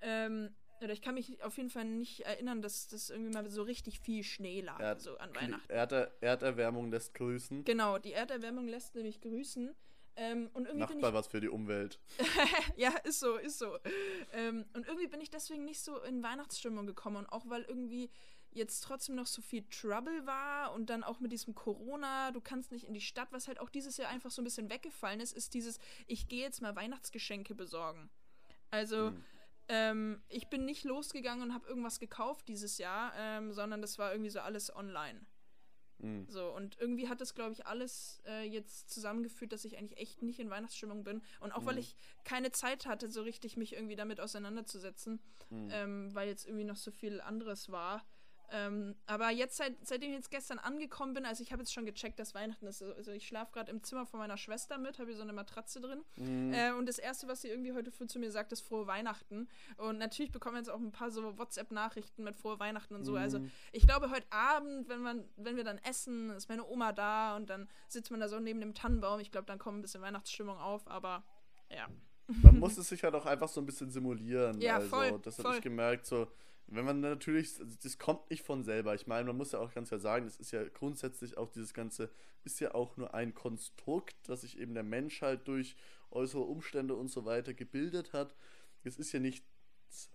Ähm, 0.00 0.54
oder 0.80 0.92
ich 0.92 1.02
kann 1.02 1.14
mich 1.14 1.42
auf 1.42 1.56
jeden 1.58 1.68
Fall 1.68 1.84
nicht 1.84 2.20
erinnern, 2.20 2.62
dass 2.62 2.88
das 2.88 3.10
irgendwie 3.10 3.32
mal 3.32 3.48
so 3.50 3.62
richtig 3.62 4.00
viel 4.00 4.24
Schnee 4.24 4.62
lag, 4.62 4.80
Ja, 4.80 4.98
so 4.98 5.18
an 5.18 5.34
Weihnachten. 5.34 5.70
Erder 5.70 6.10
Erderwärmung 6.22 6.90
lässt 6.90 7.12
grüßen. 7.14 7.64
Genau, 7.64 7.98
die 7.98 8.12
Erderwärmung 8.12 8.66
lässt 8.66 8.94
nämlich 8.94 9.20
grüßen. 9.20 9.74
Ähm, 10.16 10.50
und 10.54 10.64
irgendwie 10.64 10.80
Macht 10.80 10.92
bin 10.92 11.00
mal 11.00 11.08
ich. 11.08 11.14
was 11.14 11.28
für 11.28 11.40
die 11.40 11.48
Umwelt. 11.48 11.98
ja, 12.76 12.90
ist 13.04 13.20
so, 13.20 13.36
ist 13.36 13.58
so. 13.58 13.78
Ähm, 14.32 14.64
und 14.74 14.86
irgendwie 14.86 15.06
bin 15.06 15.20
ich 15.20 15.30
deswegen 15.30 15.64
nicht 15.64 15.80
so 15.80 16.00
in 16.02 16.22
Weihnachtsstimmung 16.22 16.86
gekommen. 16.86 17.16
Und 17.16 17.26
auch 17.26 17.48
weil 17.48 17.62
irgendwie 17.62 18.10
jetzt 18.52 18.80
trotzdem 18.80 19.14
noch 19.14 19.26
so 19.26 19.42
viel 19.42 19.64
Trouble 19.70 20.26
war 20.26 20.72
und 20.72 20.90
dann 20.90 21.04
auch 21.04 21.20
mit 21.20 21.32
diesem 21.32 21.54
Corona, 21.54 22.30
du 22.32 22.40
kannst 22.40 22.72
nicht 22.72 22.84
in 22.84 22.94
die 22.94 23.00
Stadt, 23.00 23.28
was 23.32 23.46
halt 23.48 23.60
auch 23.60 23.70
dieses 23.70 23.96
Jahr 23.96 24.10
einfach 24.10 24.30
so 24.30 24.42
ein 24.42 24.44
bisschen 24.44 24.70
weggefallen 24.70 25.20
ist, 25.20 25.32
ist 25.36 25.54
dieses, 25.54 25.78
ich 26.06 26.28
gehe 26.28 26.42
jetzt 26.42 26.60
mal 26.60 26.74
Weihnachtsgeschenke 26.74 27.54
besorgen. 27.54 28.10
Also, 28.70 29.08
Hm. 29.08 29.24
ähm, 29.68 30.22
ich 30.28 30.48
bin 30.48 30.64
nicht 30.64 30.84
losgegangen 30.84 31.42
und 31.48 31.54
habe 31.54 31.68
irgendwas 31.68 32.00
gekauft 32.00 32.48
dieses 32.48 32.78
Jahr, 32.78 33.12
ähm, 33.16 33.52
sondern 33.52 33.80
das 33.82 33.98
war 33.98 34.12
irgendwie 34.12 34.30
so 34.30 34.40
alles 34.40 34.74
online. 34.74 35.20
Hm. 36.00 36.26
So, 36.28 36.50
und 36.54 36.78
irgendwie 36.80 37.08
hat 37.08 37.20
das, 37.20 37.34
glaube 37.34 37.52
ich, 37.52 37.66
alles 37.66 38.22
äh, 38.26 38.42
jetzt 38.48 38.90
zusammengeführt, 38.90 39.52
dass 39.52 39.64
ich 39.66 39.76
eigentlich 39.76 39.98
echt 39.98 40.22
nicht 40.22 40.40
in 40.40 40.48
Weihnachtsstimmung 40.48 41.04
bin. 41.04 41.22
Und 41.40 41.52
auch 41.52 41.66
weil 41.66 41.74
Mhm. 41.74 41.80
ich 41.80 41.94
keine 42.24 42.50
Zeit 42.52 42.86
hatte, 42.86 43.10
so 43.10 43.22
richtig 43.22 43.56
mich 43.58 43.74
irgendwie 43.74 43.96
damit 43.96 44.18
auseinanderzusetzen, 44.20 45.20
Hm. 45.50 45.68
ähm, 45.70 46.14
weil 46.14 46.28
jetzt 46.28 46.46
irgendwie 46.46 46.64
noch 46.64 46.76
so 46.76 46.90
viel 46.90 47.20
anderes 47.20 47.70
war. 47.70 48.04
Ähm, 48.52 48.96
aber 49.06 49.30
jetzt, 49.30 49.56
seit, 49.56 49.74
seitdem 49.86 50.10
ich 50.10 50.16
jetzt 50.16 50.30
gestern 50.30 50.58
angekommen 50.58 51.14
bin, 51.14 51.24
also 51.24 51.42
ich 51.42 51.52
habe 51.52 51.62
jetzt 51.62 51.72
schon 51.72 51.86
gecheckt, 51.86 52.18
dass 52.18 52.34
Weihnachten 52.34 52.66
ist. 52.66 52.82
Also 52.82 53.12
ich 53.12 53.26
schlafe 53.26 53.52
gerade 53.52 53.70
im 53.70 53.82
Zimmer 53.82 54.06
von 54.06 54.18
meiner 54.18 54.36
Schwester 54.36 54.78
mit, 54.78 54.98
habe 54.98 55.08
hier 55.08 55.16
so 55.16 55.22
eine 55.22 55.32
Matratze 55.32 55.80
drin. 55.80 56.02
Hm. 56.16 56.52
Äh, 56.52 56.72
und 56.72 56.86
das 56.86 56.98
Erste, 56.98 57.28
was 57.28 57.42
sie 57.42 57.48
irgendwie 57.48 57.72
heute 57.72 57.90
früh 57.90 58.06
zu 58.06 58.18
mir 58.18 58.30
sagt, 58.30 58.52
ist 58.52 58.62
frohe 58.62 58.86
Weihnachten. 58.86 59.48
Und 59.76 59.98
natürlich 59.98 60.32
bekommen 60.32 60.56
wir 60.56 60.60
jetzt 60.60 60.70
auch 60.70 60.80
ein 60.80 60.92
paar 60.92 61.10
so 61.10 61.38
WhatsApp-Nachrichten 61.38 62.24
mit 62.24 62.36
frohe 62.36 62.58
Weihnachten 62.58 62.94
und 62.94 63.04
so. 63.04 63.16
Also 63.16 63.38
Hm. 63.38 63.50
ich 63.72 63.86
glaube, 63.86 64.10
heute 64.10 64.26
Abend, 64.30 64.88
wenn, 64.88 65.00
man, 65.00 65.24
wenn 65.36 65.56
wir 65.56 65.64
dann 65.64 65.78
essen, 65.78 66.30
ist 66.30 66.48
meine 66.48 66.66
Oma 66.66 66.92
da 66.92 67.36
und 67.36 67.48
dann 67.50 67.68
sitzt 67.88 68.10
man 68.10 68.20
da 68.20 68.28
so 68.28 68.40
neben 68.40 68.60
dem 68.60 68.74
Tannenbaum. 68.74 69.20
Ich 69.20 69.30
glaube, 69.30 69.46
dann 69.46 69.58
kommt 69.58 69.78
ein 69.78 69.82
bisschen 69.82 70.02
Weihnachtsstimmung 70.02 70.58
auf, 70.58 70.86
aber 70.88 71.24
ja. 71.70 71.88
Man 72.42 72.58
muss 72.58 72.76
es 72.78 72.88
sich 72.88 73.02
halt 73.04 73.14
auch 73.14 73.26
einfach 73.26 73.48
so 73.48 73.60
ein 73.60 73.66
bisschen 73.66 73.90
simulieren. 73.90 74.60
Ja, 74.60 74.76
also, 74.76 74.88
voll, 74.88 75.18
das 75.22 75.38
habe 75.38 75.56
ich 75.56 75.62
gemerkt. 75.62 76.06
So, 76.06 76.28
wenn 76.70 76.84
man 76.84 77.00
natürlich, 77.00 77.58
also 77.60 77.76
das 77.82 77.98
kommt 77.98 78.30
nicht 78.30 78.44
von 78.44 78.62
selber. 78.62 78.94
Ich 78.94 79.06
meine, 79.06 79.26
man 79.26 79.36
muss 79.36 79.52
ja 79.52 79.58
auch 79.58 79.72
ganz 79.74 79.88
klar 79.88 80.00
sagen, 80.00 80.26
das 80.26 80.36
ist 80.36 80.52
ja 80.52 80.62
grundsätzlich 80.68 81.36
auch 81.36 81.50
dieses 81.50 81.74
Ganze, 81.74 82.10
ist 82.44 82.60
ja 82.60 82.74
auch 82.74 82.96
nur 82.96 83.12
ein 83.14 83.34
Konstrukt, 83.34 84.16
das 84.28 84.42
sich 84.42 84.58
eben 84.58 84.74
der 84.74 84.82
Mensch 84.82 85.20
halt 85.22 85.48
durch 85.48 85.76
äußere 86.10 86.42
Umstände 86.42 86.94
und 86.94 87.08
so 87.08 87.24
weiter 87.24 87.54
gebildet 87.54 88.12
hat. 88.12 88.34
Es 88.84 88.96
ist 88.96 89.12
ja 89.12 89.20
nichts 89.20 89.44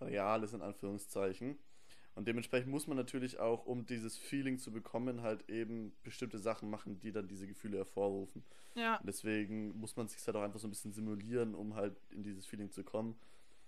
Reales 0.02 0.54
in 0.54 0.62
Anführungszeichen. 0.62 1.60
Und 2.16 2.30
dementsprechend 2.30 2.72
muss 2.72 2.88
man 2.88 2.96
natürlich 2.96 3.40
auch, 3.40 3.66
um 3.66 3.86
dieses 3.86 4.18
Feeling 4.18 4.58
zu 4.58 4.72
bekommen, 4.72 5.22
halt 5.22 5.50
eben 5.50 5.94
bestimmte 6.02 6.40
Sachen 6.40 6.70
machen, 6.70 7.00
die 7.02 7.12
dann 7.12 7.28
diese 7.28 7.46
Gefühle 7.46 7.78
hervorrufen. 7.78 8.46
Ja, 8.74 8.96
Und 8.98 9.08
Deswegen 9.08 9.78
muss 9.78 9.98
man 9.98 10.08
sich 10.08 10.26
halt 10.26 10.38
auch 10.38 10.42
einfach 10.42 10.60
so 10.60 10.68
ein 10.68 10.72
bisschen 10.72 10.94
simulieren, 10.94 11.54
um 11.54 11.76
halt 11.76 11.98
in 12.12 12.24
dieses 12.24 12.46
Feeling 12.46 12.72
zu 12.72 12.86
kommen. 12.86 13.20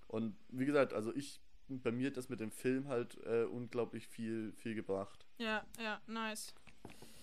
Und 0.08 0.38
wie 0.47 0.65
gesagt, 0.65 0.93
also 0.93 1.13
ich, 1.13 1.41
bei 1.69 1.91
mir 1.91 2.08
hat 2.08 2.17
das 2.17 2.30
mit 2.30 2.39
dem 2.39 2.51
Film 2.51 2.88
halt 2.88 3.17
äh, 3.25 3.43
unglaublich 3.43 4.08
viel, 4.08 4.53
viel 4.53 4.75
gebracht. 4.75 5.25
ja, 5.38 5.65
ja, 5.80 6.01
nice. 6.08 6.53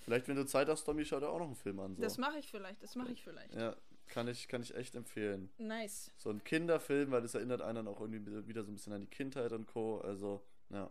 Vielleicht, 0.04 0.28
wenn 0.28 0.36
du 0.36 0.44
Zeit 0.44 0.68
hast, 0.68 0.84
Tommy, 0.84 1.04
schau 1.04 1.18
dir 1.18 1.30
auch 1.30 1.38
noch 1.38 1.46
einen 1.46 1.54
Film 1.54 1.80
an. 1.80 1.96
So. 1.96 2.02
Das 2.02 2.18
mache 2.18 2.38
ich 2.38 2.50
vielleicht, 2.50 2.82
das 2.82 2.94
mache 2.94 3.12
ich 3.12 3.24
vielleicht. 3.24 3.54
ja, 3.54 3.74
kann 4.06 4.28
ich, 4.28 4.48
kann 4.48 4.62
ich 4.62 4.74
echt 4.74 4.94
empfehlen. 4.96 5.50
Nice. 5.56 6.10
So 6.18 6.28
ein 6.28 6.44
Kinderfilm, 6.44 7.10
weil 7.10 7.22
das 7.22 7.34
erinnert 7.34 7.62
einen 7.62 7.88
auch 7.88 8.00
irgendwie 8.00 8.46
wieder 8.46 8.64
so 8.64 8.70
ein 8.70 8.74
bisschen 8.74 8.92
an 8.92 9.00
die 9.00 9.06
Kindheit 9.06 9.52
und 9.52 9.66
Co. 9.66 9.98
Also, 10.00 10.44
ja. 10.68 10.90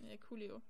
Ja, 0.00 0.16
coolio. 0.28 0.60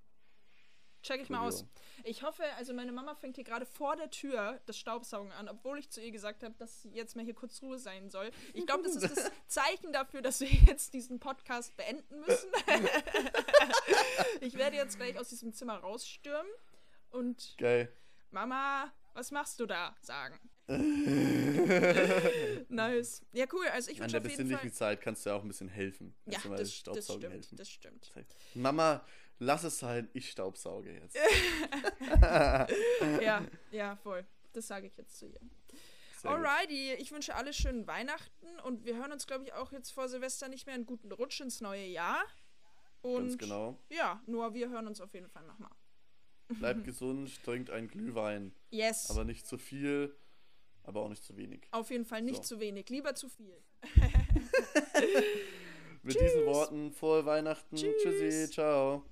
Check 1.01 1.21
ich 1.21 1.29
mal 1.29 1.47
aus. 1.47 1.65
Ich 2.03 2.23
hoffe, 2.23 2.43
also 2.57 2.73
meine 2.73 2.91
Mama 2.91 3.15
fängt 3.15 3.35
hier 3.35 3.43
gerade 3.43 3.65
vor 3.65 3.95
der 3.95 4.09
Tür 4.09 4.59
das 4.65 4.77
Staubsaugen 4.77 5.31
an, 5.31 5.49
obwohl 5.49 5.79
ich 5.79 5.89
zu 5.89 6.01
ihr 6.01 6.11
gesagt 6.11 6.43
habe, 6.43 6.53
dass 6.57 6.87
jetzt 6.93 7.15
mal 7.15 7.23
hier 7.25 7.33
kurz 7.33 7.61
Ruhe 7.61 7.79
sein 7.79 8.09
soll. 8.09 8.31
Ich 8.53 8.65
glaube, 8.65 8.83
das 8.83 8.95
ist 8.95 9.17
das 9.17 9.31
Zeichen 9.47 9.93
dafür, 9.93 10.21
dass 10.21 10.39
wir 10.39 10.47
jetzt 10.49 10.93
diesen 10.93 11.19
Podcast 11.19 11.75
beenden 11.77 12.19
müssen. 12.21 12.49
ich 14.41 14.55
werde 14.55 14.77
jetzt 14.77 14.97
gleich 14.97 15.17
aus 15.19 15.29
diesem 15.29 15.53
Zimmer 15.53 15.77
rausstürmen 15.77 16.51
und 17.11 17.55
Geil. 17.57 17.91
Mama, 18.31 18.91
was 19.13 19.31
machst 19.31 19.59
du 19.59 19.65
da? 19.65 19.95
sagen. 20.01 20.39
nice. 22.69 23.21
Ja, 23.33 23.45
cool. 23.51 23.65
Also 23.73 23.91
ich 23.91 23.97
An 23.97 24.03
wünsche 24.03 24.11
der 24.13 24.21
auf 24.21 24.27
jeden 24.27 24.37
besinnlichen 24.47 24.69
Fall. 24.69 24.77
Zeit 24.77 25.01
kannst 25.01 25.25
du 25.25 25.31
ja 25.31 25.35
auch 25.35 25.41
ein 25.41 25.47
bisschen 25.47 25.67
helfen. 25.67 26.15
Ja, 26.25 26.39
Kannst 26.39 26.51
das, 26.51 26.59
das 26.59 26.75
Staubsaugen 26.75 27.21
stimmt. 27.21 27.33
helfen. 27.33 27.55
Das 27.57 27.69
stimmt. 27.69 28.11
Mama, 28.53 29.03
lass 29.39 29.63
es 29.63 29.79
sein, 29.79 30.09
ich 30.13 30.29
staubsauge 30.31 30.91
jetzt. 30.93 31.17
Ja, 33.21 33.45
ja, 33.71 33.95
voll. 33.97 34.25
Das 34.53 34.67
sage 34.67 34.87
ich 34.87 34.95
jetzt 34.97 35.17
zu 35.17 35.27
ihr. 35.27 35.39
Sehr. 36.17 36.31
Alrighty, 36.31 36.93
ich 36.95 37.11
wünsche 37.11 37.33
alle 37.35 37.51
schönen 37.53 37.87
Weihnachten 37.87 38.59
und 38.65 38.85
wir 38.85 38.95
hören 38.97 39.11
uns, 39.11 39.25
glaube 39.25 39.43
ich, 39.45 39.53
auch 39.53 39.71
jetzt 39.71 39.91
vor 39.91 40.07
Silvester 40.07 40.47
nicht 40.49 40.65
mehr 40.67 40.75
einen 40.75 40.85
guten 40.85 41.11
Rutsch 41.11 41.41
ins 41.41 41.61
neue 41.61 41.85
Jahr. 41.85 42.23
Und 43.01 43.29
Ganz 43.29 43.37
genau. 43.39 43.79
ja, 43.89 44.21
nur 44.27 44.53
wir 44.53 44.69
hören 44.69 44.85
uns 44.85 45.01
auf 45.01 45.13
jeden 45.15 45.29
Fall 45.29 45.43
nochmal. 45.47 45.71
Bleibt 46.59 46.83
gesund, 46.85 47.43
trinkt 47.43 47.71
einen 47.71 47.87
Glühwein. 47.87 48.53
Yes. 48.69 49.09
Aber 49.09 49.23
nicht 49.23 49.47
zu 49.47 49.57
viel, 49.57 50.15
aber 50.83 51.01
auch 51.01 51.09
nicht 51.09 51.23
zu 51.23 51.35
wenig. 51.37 51.67
auf 51.71 51.89
jeden 51.89 52.05
Fall 52.05 52.21
nicht 52.21 52.43
So. 52.45 52.55
zu 52.55 52.59
wenig, 52.59 52.87
lieber 52.89 53.15
zu 53.15 53.27
viel. 53.29 53.59
Mit 56.03 56.19
diesen 56.19 56.45
Worten, 56.45 56.91
frohe 56.91 57.25
Weihnachten. 57.25 57.75
Tschüss. 57.75 57.95
Tschüssi, 58.03 58.49
ciao. 58.51 59.03